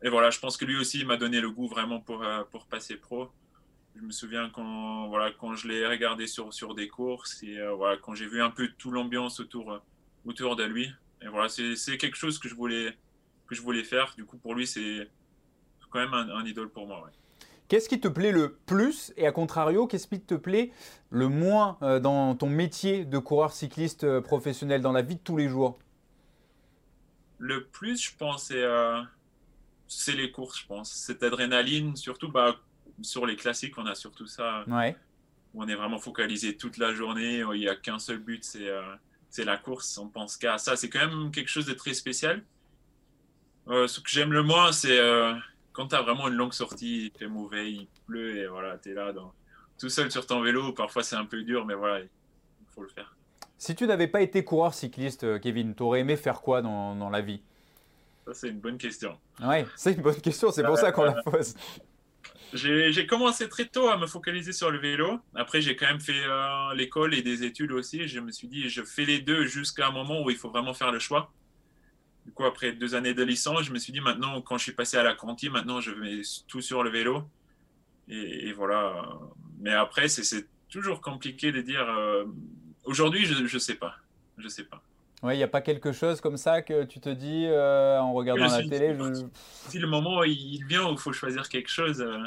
Et 0.04 0.10
voilà, 0.10 0.28
je 0.28 0.38
pense 0.38 0.58
que 0.58 0.66
lui 0.66 0.76
aussi 0.76 1.02
m'a 1.06 1.16
donné 1.16 1.40
le 1.40 1.50
goût 1.50 1.66
vraiment 1.66 1.98
pour, 1.98 2.22
euh, 2.22 2.42
pour 2.50 2.66
passer 2.66 2.96
pro. 2.96 3.30
Je 3.96 4.02
me 4.02 4.10
souviens 4.10 4.50
quand, 4.50 5.08
voilà, 5.08 5.32
quand 5.32 5.54
je 5.54 5.66
l'ai 5.66 5.86
regardé 5.86 6.26
sur, 6.26 6.52
sur 6.52 6.74
des 6.74 6.88
courses 6.88 7.42
et 7.42 7.58
euh, 7.58 7.72
voilà, 7.72 7.96
quand 7.96 8.14
j'ai 8.14 8.26
vu 8.26 8.42
un 8.42 8.50
peu 8.50 8.68
toute 8.76 8.92
l'ambiance 8.92 9.40
autour, 9.40 9.72
euh, 9.72 9.78
autour 10.26 10.56
de 10.56 10.64
lui. 10.64 10.92
Et 11.22 11.28
voilà, 11.28 11.48
c'est 11.48 11.96
quelque 11.96 12.18
chose 12.18 12.38
que 12.38 12.50
je, 12.50 12.54
voulais, 12.54 12.94
que 13.46 13.54
je 13.54 13.62
voulais 13.62 13.82
faire. 13.82 14.12
Du 14.14 14.26
coup, 14.26 14.36
pour 14.36 14.54
lui, 14.54 14.66
c'est 14.66 15.08
quand 15.88 16.00
même 16.00 16.12
un, 16.12 16.44
idole 16.44 16.68
pour 16.68 16.86
moi. 16.86 17.08
Qu'est-ce 17.68 17.88
qui 17.88 17.98
te 17.98 18.08
plaît 18.08 18.32
le 18.32 18.52
plus 18.66 19.14
et 19.16 19.26
à 19.26 19.32
contrario, 19.32 19.86
qu'est-ce 19.86 20.08
qui 20.08 20.20
te 20.20 20.34
plaît 20.34 20.70
le 21.08 21.28
moins 21.28 21.78
dans 21.80 22.34
ton 22.34 22.50
métier 22.50 23.06
de 23.06 23.16
coureur 23.18 23.52
cycliste 23.52 24.20
professionnel, 24.20 24.82
dans 24.82 24.92
la 24.92 25.02
vie 25.02 25.14
de 25.14 25.20
tous 25.20 25.38
les 25.38 25.48
jours? 25.48 25.78
Le 27.38 27.64
plus, 27.64 28.02
je 28.02 28.16
pense, 28.18 28.48
c'est 28.48 28.64
c'est 29.98 30.14
les 30.14 30.30
courses, 30.30 30.60
je 30.60 30.66
pense. 30.66 30.92
Cette 30.92 31.22
adrénaline, 31.22 31.96
surtout 31.96 32.30
bah, 32.30 32.56
sur 33.02 33.26
les 33.26 33.36
classiques, 33.36 33.76
on 33.78 33.86
a 33.86 33.94
surtout 33.94 34.26
ça. 34.26 34.64
Ouais. 34.66 34.96
On 35.54 35.68
est 35.68 35.74
vraiment 35.74 35.98
focalisé 35.98 36.56
toute 36.56 36.78
la 36.78 36.94
journée. 36.94 37.38
Il 37.38 37.60
n'y 37.60 37.68
a 37.68 37.76
qu'un 37.76 37.98
seul 37.98 38.18
but, 38.18 38.44
c'est 38.44 38.68
euh, 38.68 38.82
c'est 39.30 39.44
la 39.44 39.56
course. 39.56 39.98
On 39.98 40.08
pense 40.08 40.36
qu'à 40.36 40.58
ça. 40.58 40.76
C'est 40.76 40.88
quand 40.88 41.06
même 41.06 41.30
quelque 41.30 41.48
chose 41.48 41.66
de 41.66 41.74
très 41.74 41.94
spécial. 41.94 42.42
Euh, 43.68 43.86
ce 43.86 44.00
que 44.00 44.10
j'aime 44.10 44.32
le 44.32 44.42
moins, 44.42 44.72
c'est 44.72 44.98
euh, 44.98 45.32
quand 45.72 45.88
tu 45.88 45.94
as 45.94 46.02
vraiment 46.02 46.28
une 46.28 46.34
longue 46.34 46.52
sortie, 46.52 47.06
il 47.06 47.18
fait 47.18 47.28
mauvais, 47.28 47.72
il 47.72 47.88
pleut 48.06 48.36
et 48.36 48.46
voilà, 48.46 48.76
tu 48.78 48.90
es 48.90 48.94
là 48.94 49.12
tout 49.78 49.88
seul 49.88 50.10
sur 50.10 50.26
ton 50.26 50.40
vélo. 50.42 50.72
Parfois, 50.72 51.02
c'est 51.02 51.16
un 51.16 51.24
peu 51.24 51.42
dur, 51.42 51.64
mais 51.64 51.74
voilà, 51.74 52.00
il 52.00 52.08
faut 52.74 52.82
le 52.82 52.88
faire. 52.88 53.16
Si 53.56 53.74
tu 53.74 53.86
n'avais 53.86 54.08
pas 54.08 54.20
été 54.20 54.44
coureur 54.44 54.74
cycliste, 54.74 55.40
Kevin, 55.40 55.74
tu 55.74 55.82
aurais 55.82 56.00
aimé 56.00 56.16
faire 56.16 56.42
quoi 56.42 56.60
dans, 56.60 56.94
dans 56.94 57.08
la 57.08 57.22
vie? 57.22 57.40
Ça, 58.24 58.34
c'est 58.34 58.48
une 58.48 58.60
bonne 58.60 58.78
question. 58.78 59.18
Oui, 59.42 59.64
c'est 59.76 59.92
une 59.92 60.02
bonne 60.02 60.20
question, 60.20 60.50
c'est 60.50 60.64
pour 60.64 60.78
ça 60.78 60.92
qu'on 60.92 61.04
la 61.04 61.22
pose. 61.22 61.54
J'ai 62.54 63.06
commencé 63.06 63.48
très 63.48 63.66
tôt 63.66 63.88
à 63.88 63.98
me 63.98 64.06
focaliser 64.06 64.52
sur 64.52 64.70
le 64.70 64.78
vélo. 64.78 65.18
Après, 65.34 65.60
j'ai 65.60 65.74
quand 65.74 65.86
même 65.86 66.00
fait 66.00 66.24
euh, 66.24 66.74
l'école 66.74 67.14
et 67.14 67.22
des 67.22 67.42
études 67.42 67.72
aussi. 67.72 68.06
Je 68.06 68.20
me 68.20 68.30
suis 68.30 68.46
dit, 68.46 68.68
je 68.68 68.82
fais 68.82 69.04
les 69.04 69.18
deux 69.18 69.44
jusqu'à 69.46 69.88
un 69.88 69.90
moment 69.90 70.22
où 70.22 70.30
il 70.30 70.36
faut 70.36 70.50
vraiment 70.50 70.72
faire 70.72 70.92
le 70.92 71.00
choix. 71.00 71.32
Du 72.24 72.32
coup, 72.32 72.44
après 72.44 72.72
deux 72.72 72.94
années 72.94 73.12
de 73.12 73.24
licence, 73.24 73.64
je 73.64 73.72
me 73.72 73.78
suis 73.78 73.92
dit, 73.92 74.00
maintenant, 74.00 74.40
quand 74.40 74.56
je 74.56 74.62
suis 74.62 74.72
passé 74.72 74.96
à 74.96 75.02
la 75.02 75.14
Conti, 75.14 75.50
maintenant, 75.50 75.80
je 75.80 75.90
mets 75.90 76.22
tout 76.46 76.60
sur 76.60 76.84
le 76.84 76.90
vélo. 76.90 77.24
Et, 78.08 78.52
voilà. 78.52 79.04
Mais 79.58 79.72
après, 79.72 80.08
c'est 80.08 80.46
toujours 80.68 81.00
compliqué 81.00 81.50
de 81.50 81.60
dire. 81.60 81.88
Euh, 81.88 82.24
aujourd'hui, 82.84 83.26
je 83.26 83.42
ne 83.42 83.58
sais 83.58 83.74
pas. 83.74 83.96
Je 84.38 84.48
sais 84.48 84.64
pas. 84.64 84.82
Il 85.32 85.36
n'y 85.36 85.42
a 85.42 85.48
pas 85.48 85.62
quelque 85.62 85.92
chose 85.92 86.20
comme 86.20 86.36
ça 86.36 86.60
que 86.60 86.84
tu 86.84 87.00
te 87.00 87.08
dis 87.08 87.46
euh, 87.46 87.98
en 87.98 88.12
regardant 88.12 88.46
la 88.46 88.62
télé 88.62 88.96
Si 89.68 89.78
le 89.78 89.86
moment 89.86 90.22
il 90.24 90.64
vient 90.66 90.88
où 90.88 90.92
il 90.92 90.98
faut 90.98 91.12
choisir 91.12 91.48
quelque 91.48 91.70
chose, 91.70 92.00
euh, 92.00 92.18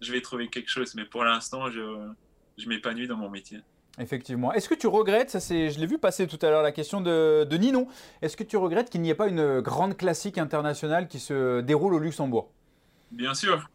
je 0.00 0.12
vais 0.12 0.20
trouver 0.20 0.48
quelque 0.48 0.70
chose. 0.70 0.94
Mais 0.94 1.04
pour 1.04 1.24
l'instant, 1.24 1.70
je, 1.70 2.08
je 2.56 2.68
m'épanouis 2.68 3.06
dans 3.06 3.16
mon 3.16 3.28
métier. 3.28 3.58
Effectivement. 3.98 4.52
Est-ce 4.52 4.68
que 4.68 4.74
tu 4.74 4.86
regrettes, 4.86 5.30
ça 5.30 5.40
c'est, 5.40 5.70
je 5.70 5.80
l'ai 5.80 5.86
vu 5.86 5.98
passer 5.98 6.26
tout 6.26 6.38
à 6.42 6.50
l'heure 6.50 6.62
la 6.62 6.72
question 6.72 7.00
de, 7.00 7.44
de 7.44 7.56
Ninon, 7.56 7.88
est-ce 8.22 8.36
que 8.36 8.44
tu 8.44 8.56
regrettes 8.56 8.90
qu'il 8.90 9.02
n'y 9.02 9.10
ait 9.10 9.14
pas 9.14 9.26
une 9.26 9.60
grande 9.60 9.96
classique 9.96 10.38
internationale 10.38 11.08
qui 11.08 11.18
se 11.18 11.60
déroule 11.60 11.94
au 11.94 11.98
Luxembourg? 11.98 12.52
Bien 13.10 13.34
sûr. 13.34 13.68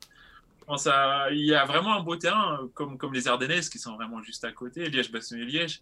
il 0.69 1.45
y 1.45 1.53
a 1.53 1.65
vraiment 1.65 1.95
un 1.95 2.01
beau 2.01 2.15
terrain, 2.15 2.62
comme, 2.73 2.97
comme 2.97 3.13
les 3.13 3.27
Ardennaises 3.27 3.67
qui 3.69 3.79
sont 3.79 3.95
vraiment 3.95 4.21
juste 4.23 4.45
à 4.45 4.51
côté, 4.53 4.89
Liège-Bastogne-Liège. 4.89 5.81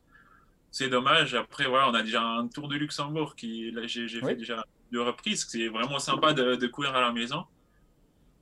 C'est 0.71 0.87
dommage. 0.87 1.35
Après, 1.35 1.67
voilà, 1.67 1.89
on 1.89 1.93
a 1.93 2.01
déjà 2.01 2.23
un 2.23 2.47
tour 2.47 2.67
de 2.67 2.75
Luxembourg 2.75 3.35
qui, 3.35 3.73
j'ai 3.87 4.21
fait 4.21 4.35
déjà 4.35 4.65
deux 4.91 5.01
reprises. 5.01 5.45
C'est 5.47 5.67
vraiment 5.67 5.99
sympa 5.99 6.33
de, 6.33 6.55
de 6.55 6.67
courir 6.67 6.95
à 6.95 7.01
la 7.01 7.11
maison. 7.11 7.45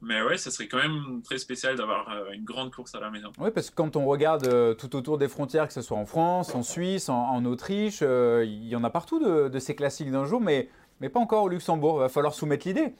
Mais 0.01 0.21
ouais, 0.21 0.37
ça 0.37 0.49
serait 0.49 0.67
quand 0.67 0.77
même 0.77 1.21
très 1.23 1.37
spécial 1.37 1.75
d'avoir 1.75 2.09
euh, 2.09 2.31
une 2.31 2.45
grande 2.45 2.73
course 2.73 2.95
à 2.95 3.01
la 3.01 3.09
maison. 3.09 3.31
Oui, 3.37 3.51
parce 3.53 3.69
que 3.69 3.75
quand 3.75 3.97
on 3.97 4.05
regarde 4.05 4.47
euh, 4.47 4.73
tout 4.73 4.95
autour 4.95 5.17
des 5.17 5.27
frontières, 5.27 5.67
que 5.67 5.73
ce 5.73 5.81
soit 5.81 5.97
en 5.97 6.05
France, 6.05 6.55
en 6.55 6.63
Suisse, 6.63 7.09
en, 7.09 7.43
Autriche, 7.43 7.99
euh, 8.01 8.45
il 8.45 8.67
y 8.67 8.75
en 8.75 8.83
a 8.85 8.89
partout 8.89 9.19
de, 9.19 9.59
ces 9.59 9.75
classiques 9.75 10.11
d'un 10.11 10.23
jour, 10.23 10.39
mais, 10.39 10.69
mais 11.01 11.09
pas 11.09 11.19
encore 11.19 11.43
au 11.43 11.49
Luxembourg. 11.49 11.97
Il 11.97 12.01
va 12.01 12.09
falloir 12.09 12.33
soumettre 12.33 12.65
l'idée. 12.65 12.93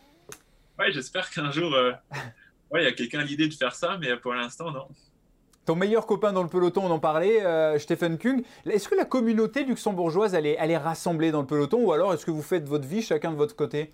Ouais, 0.78 0.92
j'espère 0.92 1.30
qu'un 1.30 1.52
jour, 1.52 1.72
ouais, 2.72 2.82
il 2.82 2.84
y 2.84 2.88
a 2.88 2.92
quelqu'un 2.92 3.24
l'idée 3.24 3.48
de 3.48 3.54
faire 3.54 3.76
ça, 3.76 3.98
mais 3.98 4.18
pour 4.18 4.34
l'instant, 4.34 4.72
non. 4.72 4.88
Ton 5.70 5.76
meilleur 5.76 6.08
copain 6.08 6.34
dans 6.34 6.42
le 6.42 6.50
peloton, 6.50 6.88
on 6.88 6.90
en 6.90 6.98
parlait, 6.98 7.44
Stephen 7.78 8.18
Kung. 8.18 8.44
Est-ce 8.66 8.90
que 8.90 8.96
la 8.96 9.06
communauté 9.06 9.64
luxembourgeoise, 9.64 10.34
elle 10.34 10.48
est, 10.48 10.58
elle 10.60 10.72
est 10.72 10.78
rassemblée 10.78 11.30
dans 11.30 11.42
le 11.42 11.46
peloton 11.46 11.78
ou 11.86 11.94
alors 11.94 12.12
est-ce 12.12 12.26
que 12.26 12.32
vous 12.32 12.42
faites 12.42 12.68
votre 12.68 12.88
vie 12.88 13.04
chacun 13.04 13.30
de 13.32 13.36
votre 13.36 13.56
côté? 13.56 13.94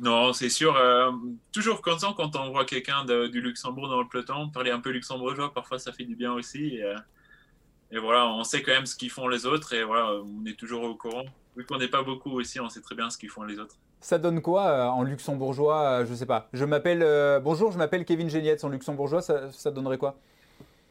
Non, 0.00 0.32
c'est 0.32 0.48
sûr. 0.48 0.74
Euh, 0.76 1.12
toujours 1.52 1.82
content 1.82 2.14
quand 2.14 2.34
on 2.36 2.50
voit 2.50 2.64
quelqu'un 2.64 3.04
du 3.04 3.42
Luxembourg 3.42 3.88
dans 3.88 4.00
le 4.00 4.08
peloton. 4.08 4.48
Parler 4.48 4.70
un 4.70 4.80
peu 4.80 4.88
luxembourgeois, 4.88 5.52
parfois 5.52 5.78
ça 5.78 5.92
fait 5.92 6.04
du 6.04 6.16
bien 6.16 6.32
aussi. 6.32 6.76
Et, 6.76 6.82
euh, 6.82 8.00
voilà, 8.00 8.26
on 8.28 8.42
sait 8.42 8.62
quand 8.62 8.72
même 8.72 8.86
ce 8.86 8.96
qu'ils 8.96 9.10
font 9.10 9.28
les 9.28 9.44
autres. 9.44 9.74
Et 9.74 9.84
voilà, 9.84 10.14
on 10.14 10.46
est 10.46 10.58
toujours 10.58 10.84
au 10.84 10.94
courant. 10.94 11.24
Vu 11.54 11.66
qu'on 11.66 11.76
n'est 11.76 11.88
pas 11.88 12.02
beaucoup 12.02 12.30
aussi, 12.30 12.60
on 12.60 12.70
sait 12.70 12.80
très 12.80 12.94
bien 12.94 13.10
ce 13.10 13.18
qu'ils 13.18 13.28
font 13.28 13.42
les 13.42 13.58
autres. 13.58 13.76
Ça 14.00 14.16
donne 14.16 14.40
quoi 14.40 14.68
euh, 14.68 14.86
en 14.86 15.02
luxembourgeois 15.02 16.06
Je 16.06 16.14
sais 16.14 16.24
pas. 16.24 16.48
Je 16.54 16.64
m'appelle. 16.64 17.04
bonjour, 17.44 17.70
je 17.72 17.76
m'appelle 17.76 18.06
Kevin 18.06 18.30
Genietz. 18.30 18.64
En 18.64 18.70
luxembourgeois, 18.70 19.20
ça, 19.20 19.70
donnerait 19.70 19.98
quoi? 19.98 20.16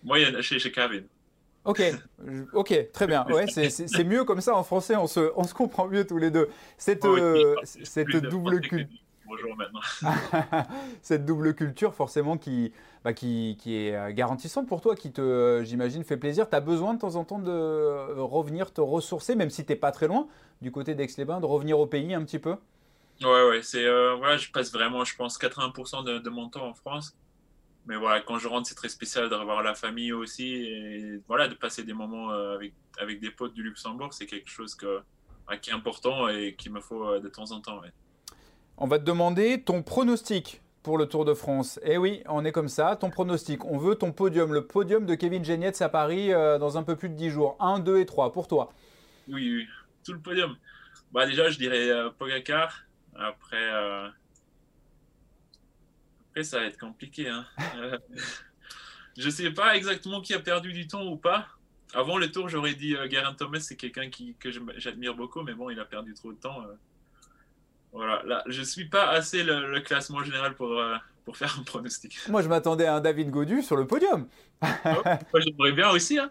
Moi, 0.03 0.17
chez, 0.41 0.59
chez 0.59 0.71
Kevin. 0.71 1.05
Ok, 1.65 1.81
ok, 2.53 2.91
très 2.91 3.07
bien. 3.07 3.25
Ouais, 3.27 3.45
c'est 3.47 4.03
mieux 4.03 4.23
comme 4.23 4.41
ça 4.41 4.55
en 4.55 4.63
français, 4.63 4.95
on 4.95 5.07
se, 5.07 5.31
on 5.35 5.43
se 5.43 5.53
comprend 5.53 5.87
mieux 5.87 6.05
tous 6.05 6.17
les 6.17 6.31
deux. 6.31 6.49
Cette, 6.77 7.05
euh, 7.05 7.55
cette 7.63 8.15
double 8.15 8.61
culture. 8.61 8.97
cette 11.03 11.25
double 11.25 11.53
culture, 11.53 11.93
forcément, 11.93 12.37
qui, 12.37 12.73
bah, 13.03 13.13
qui, 13.13 13.57
qui, 13.59 13.75
est 13.75 13.95
euh, 13.95 14.11
garantissante 14.11 14.67
pour 14.67 14.81
toi, 14.81 14.95
qui 14.95 15.11
te, 15.11 15.21
euh, 15.21 15.63
j'imagine, 15.63 16.03
fait 16.03 16.17
plaisir. 16.17 16.49
Tu 16.49 16.55
as 16.55 16.61
besoin 16.61 16.95
de 16.95 16.99
temps 16.99 17.15
en 17.15 17.23
temps 17.23 17.37
de 17.37 18.19
revenir 18.19 18.73
te 18.73 18.81
ressourcer, 18.81 19.35
même 19.35 19.51
si 19.51 19.65
tu 19.65 19.71
n'es 19.71 19.75
pas 19.75 19.91
très 19.91 20.07
loin 20.07 20.27
du 20.61 20.71
côté 20.71 20.95
d'Aix-les-Bains, 20.95 21.41
de 21.41 21.45
revenir 21.45 21.79
au 21.79 21.85
pays 21.85 22.15
un 22.15 22.23
petit 22.23 22.39
peu? 22.39 22.55
Ouais, 23.21 23.49
ouais, 23.49 23.61
c'est, 23.61 23.85
voilà, 24.17 24.37
je 24.37 24.49
passe 24.49 24.71
vraiment, 24.71 25.03
je 25.03 25.15
pense, 25.15 25.37
80% 25.37 26.05
de, 26.05 26.17
de, 26.17 26.29
mon 26.31 26.49
temps 26.49 26.65
en 26.65 26.73
France 26.73 27.15
mais 27.89 27.95
voilà, 27.95 28.21
quand 28.21 28.37
je 28.37 28.47
rentre, 28.47 28.67
c'est 28.67 28.75
très 28.75 28.87
spécial 28.87 29.31
de 29.31 29.33
revoir 29.33 29.63
la 29.63 29.73
famille 29.73 30.13
aussi. 30.13 30.53
Et 30.53 31.19
voilà, 31.27 31.47
de 31.47 31.55
passer 31.55 31.83
des 31.83 31.93
moments 31.93 32.31
euh, 32.31 32.53
avec, 32.53 32.73
avec 32.99 33.19
des 33.19 33.31
potes 33.31 33.55
du 33.55 33.63
Luxembourg, 33.63 34.13
c'est 34.13 34.27
quelque 34.27 34.47
chose 34.47 34.75
que, 34.75 35.01
qui 35.59 35.71
est 35.71 35.73
important 35.73 36.27
et 36.29 36.53
qu'il 36.53 36.71
me 36.71 36.81
faut 36.81 37.03
euh, 37.03 37.19
de 37.19 37.27
temps 37.29 37.51
en 37.51 37.61
temps. 37.61 37.81
On 38.77 38.85
va 38.85 38.99
te 38.99 39.03
demander 39.03 39.63
ton 39.63 39.81
pronostic 39.81 40.61
pour 40.83 40.99
le 40.99 41.07
Tour 41.07 41.25
de 41.25 41.33
France. 41.33 41.79
Eh 41.83 41.97
oui, 41.97 42.21
on 42.27 42.45
est 42.45 42.51
comme 42.51 42.67
ça, 42.67 42.95
ton 42.95 43.09
pronostic. 43.09 43.65
On 43.65 43.79
veut 43.79 43.95
ton 43.95 44.11
podium, 44.11 44.53
le 44.53 44.67
podium 44.67 45.07
de 45.07 45.15
Kevin 45.15 45.43
Genietz 45.43 45.81
à 45.81 45.89
Paris 45.89 46.31
euh, 46.31 46.59
dans 46.59 46.77
un 46.77 46.83
peu 46.83 46.95
plus 46.95 47.09
de 47.09 47.15
10 47.15 47.31
jours. 47.31 47.57
1, 47.59 47.79
2 47.79 47.97
et 47.97 48.05
3 48.05 48.31
pour 48.31 48.47
toi. 48.47 48.71
Oui, 49.27 49.51
oui, 49.51 49.67
tout 50.05 50.13
le 50.13 50.19
podium. 50.19 50.55
Bah, 51.11 51.25
déjà, 51.25 51.49
je 51.49 51.57
dirais 51.57 51.89
Pogacar. 52.19 52.83
Après, 53.15 53.57
ça 56.43 56.59
va 56.59 56.65
être 56.65 56.79
compliqué. 56.79 57.27
Hein. 57.27 57.45
Euh, 57.77 57.97
je 59.17 59.29
sais 59.29 59.51
pas 59.51 59.75
exactement 59.75 60.21
qui 60.21 60.33
a 60.33 60.39
perdu 60.39 60.73
du 60.73 60.87
temps 60.87 61.05
ou 61.05 61.17
pas. 61.17 61.47
Avant 61.93 62.17
le 62.17 62.31
tour, 62.31 62.49
j'aurais 62.49 62.75
dit 62.75 62.95
euh, 62.95 63.07
Garen 63.07 63.35
Thomas, 63.35 63.59
c'est 63.59 63.75
quelqu'un 63.75 64.09
qui, 64.09 64.35
que 64.39 64.49
j'admire 64.77 65.15
beaucoup, 65.15 65.41
mais 65.41 65.53
bon, 65.53 65.69
il 65.69 65.79
a 65.79 65.85
perdu 65.85 66.13
trop 66.13 66.31
de 66.31 66.37
temps. 66.37 66.61
Euh. 66.61 66.73
Voilà, 67.91 68.21
là, 68.25 68.43
je 68.45 68.61
suis 68.61 68.85
pas 68.85 69.09
assez 69.09 69.43
le, 69.43 69.79
classement 69.79 70.23
général 70.23 70.53
pour, 70.53 70.79
pour 71.25 71.35
faire 71.35 71.57
un 71.59 71.63
pronostic. 71.63 72.19
Moi, 72.29 72.43
je 72.43 72.47
m'attendais 72.47 72.85
à 72.85 72.95
un 72.95 73.01
David 73.01 73.31
Godu 73.31 73.63
sur 73.63 73.75
le 73.75 73.87
podium. 73.87 74.27
moi, 74.61 75.39
j'aimerais 75.39 75.71
bien 75.71 75.89
aussi. 75.89 76.19
Hein. 76.19 76.29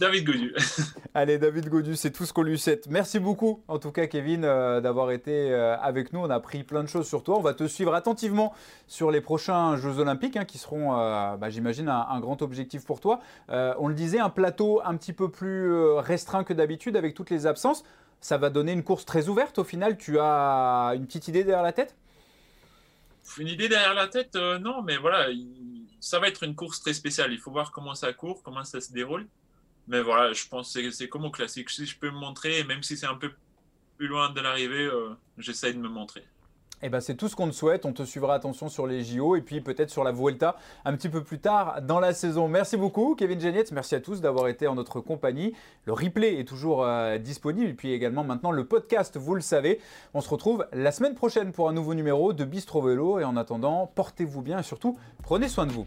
David 0.00 0.24
Godu. 0.24 0.54
Allez, 1.14 1.36
David 1.36 1.68
Godu, 1.68 1.94
c'est 1.94 2.10
tout 2.10 2.24
ce 2.24 2.32
qu'on 2.32 2.42
lui 2.42 2.58
souhaite. 2.58 2.86
Merci 2.88 3.18
beaucoup, 3.18 3.62
en 3.68 3.78
tout 3.78 3.92
cas, 3.92 4.06
Kevin, 4.06 4.46
euh, 4.46 4.80
d'avoir 4.80 5.10
été 5.10 5.52
euh, 5.52 5.76
avec 5.76 6.14
nous. 6.14 6.20
On 6.20 6.30
a 6.30 6.36
appris 6.36 6.64
plein 6.64 6.82
de 6.82 6.88
choses 6.88 7.06
sur 7.06 7.22
toi. 7.22 7.36
On 7.36 7.42
va 7.42 7.52
te 7.52 7.68
suivre 7.68 7.92
attentivement 7.94 8.54
sur 8.86 9.10
les 9.10 9.20
prochains 9.20 9.76
Jeux 9.76 9.98
Olympiques, 9.98 10.38
hein, 10.38 10.46
qui 10.46 10.56
seront, 10.56 10.98
euh, 10.98 11.36
bah, 11.36 11.50
j'imagine, 11.50 11.90
un, 11.90 12.18
grand 12.20 12.40
objectif 12.40 12.86
pour 12.86 13.00
toi. 13.00 13.20
on 13.50 13.88
le 13.88 13.94
disait, 13.94 14.18
un 14.18 14.30
plateau 14.30 14.80
un 14.86 14.96
petit 14.96 15.12
peu 15.12 15.30
plus 15.30 15.70
restreint 15.98 16.44
que 16.44 16.54
d'habitude, 16.54 16.96
avec 16.96 17.12
toutes 17.12 17.28
les 17.28 17.46
absences. 17.46 17.84
Ça 18.22 18.38
va 18.38 18.48
donner 18.48 18.72
une 18.72 18.82
course 18.82 19.04
très 19.04 19.28
ouverte. 19.28 19.58
Au 19.58 19.64
final, 19.64 19.98
tu 19.98 20.18
as 20.18 20.92
une 20.94 21.06
petite 21.06 21.28
idée 21.28 21.44
derrière 21.44 21.62
la 21.62 21.72
tête? 21.72 21.94
Une 23.36 23.48
idée 23.48 23.68
derrière 23.68 23.94
la 23.94 24.06
tête, 24.06 24.34
non, 24.34 24.80
mais 24.80 24.96
voilà, 24.96 25.26
ça 26.00 26.18
va 26.18 26.28
être 26.28 26.42
une 26.42 26.54
course 26.54 26.80
très 26.80 26.94
spéciale. 26.94 27.34
Il 27.34 27.38
faut 27.38 27.50
voir 27.50 27.70
comment 27.70 27.94
ça 27.94 28.14
court, 28.14 28.42
comment 28.42 28.64
ça 28.64 28.80
se 28.80 28.92
déroule. 28.92 29.26
Mais 29.88 30.02
voilà, 30.02 30.32
je 30.32 30.46
pense 30.48 30.72
que 30.72 30.90
c'est 30.90 31.08
comme 31.08 31.24
au 31.24 31.30
classique. 31.30 31.70
Si 31.70 31.86
je 31.86 31.98
peux 31.98 32.10
me 32.10 32.18
montrer, 32.18 32.64
même 32.64 32.82
si 32.82 32.96
c'est 32.96 33.06
un 33.06 33.16
peu 33.16 33.32
plus 33.96 34.06
loin 34.06 34.30
de 34.30 34.40
l'arrivée, 34.40 34.84
euh, 34.84 35.10
j'essaye 35.38 35.74
de 35.74 35.80
me 35.80 35.88
montrer. 35.88 36.24
Eh 36.82 36.88
ben, 36.88 37.00
c'est 37.00 37.14
tout 37.14 37.28
ce 37.28 37.36
qu'on 37.36 37.48
te 37.48 37.54
souhaite. 37.54 37.84
On 37.84 37.92
te 37.92 38.02
suivra 38.04 38.34
attention 38.34 38.68
sur 38.68 38.86
les 38.86 39.04
JO 39.04 39.36
et 39.36 39.42
puis 39.42 39.60
peut-être 39.60 39.90
sur 39.90 40.02
la 40.02 40.12
Vuelta 40.12 40.56
un 40.84 40.94
petit 40.96 41.10
peu 41.10 41.22
plus 41.22 41.38
tard 41.38 41.82
dans 41.82 42.00
la 42.00 42.14
saison. 42.14 42.48
Merci 42.48 42.76
beaucoup, 42.76 43.14
Kevin 43.14 43.38
Genietz. 43.38 43.70
Merci 43.72 43.94
à 43.94 44.00
tous 44.00 44.20
d'avoir 44.20 44.48
été 44.48 44.66
en 44.66 44.74
notre 44.74 45.00
compagnie. 45.00 45.54
Le 45.84 45.92
replay 45.92 46.40
est 46.40 46.48
toujours 46.48 46.84
euh, 46.84 47.18
disponible 47.18 47.68
et 47.68 47.74
puis 47.74 47.92
également 47.92 48.24
maintenant 48.24 48.50
le 48.50 48.64
podcast, 48.64 49.18
vous 49.18 49.34
le 49.34 49.42
savez. 49.42 49.78
On 50.14 50.22
se 50.22 50.30
retrouve 50.30 50.66
la 50.72 50.92
semaine 50.92 51.14
prochaine 51.14 51.52
pour 51.52 51.68
un 51.68 51.72
nouveau 51.72 51.94
numéro 51.94 52.32
de 52.32 52.44
Bistro 52.44 52.80
Vélo. 52.80 53.18
Et 53.18 53.24
en 53.24 53.36
attendant, 53.36 53.86
portez-vous 53.94 54.40
bien 54.40 54.60
et 54.60 54.62
surtout, 54.62 54.98
prenez 55.22 55.48
soin 55.48 55.66
de 55.66 55.72
vous. 55.72 55.86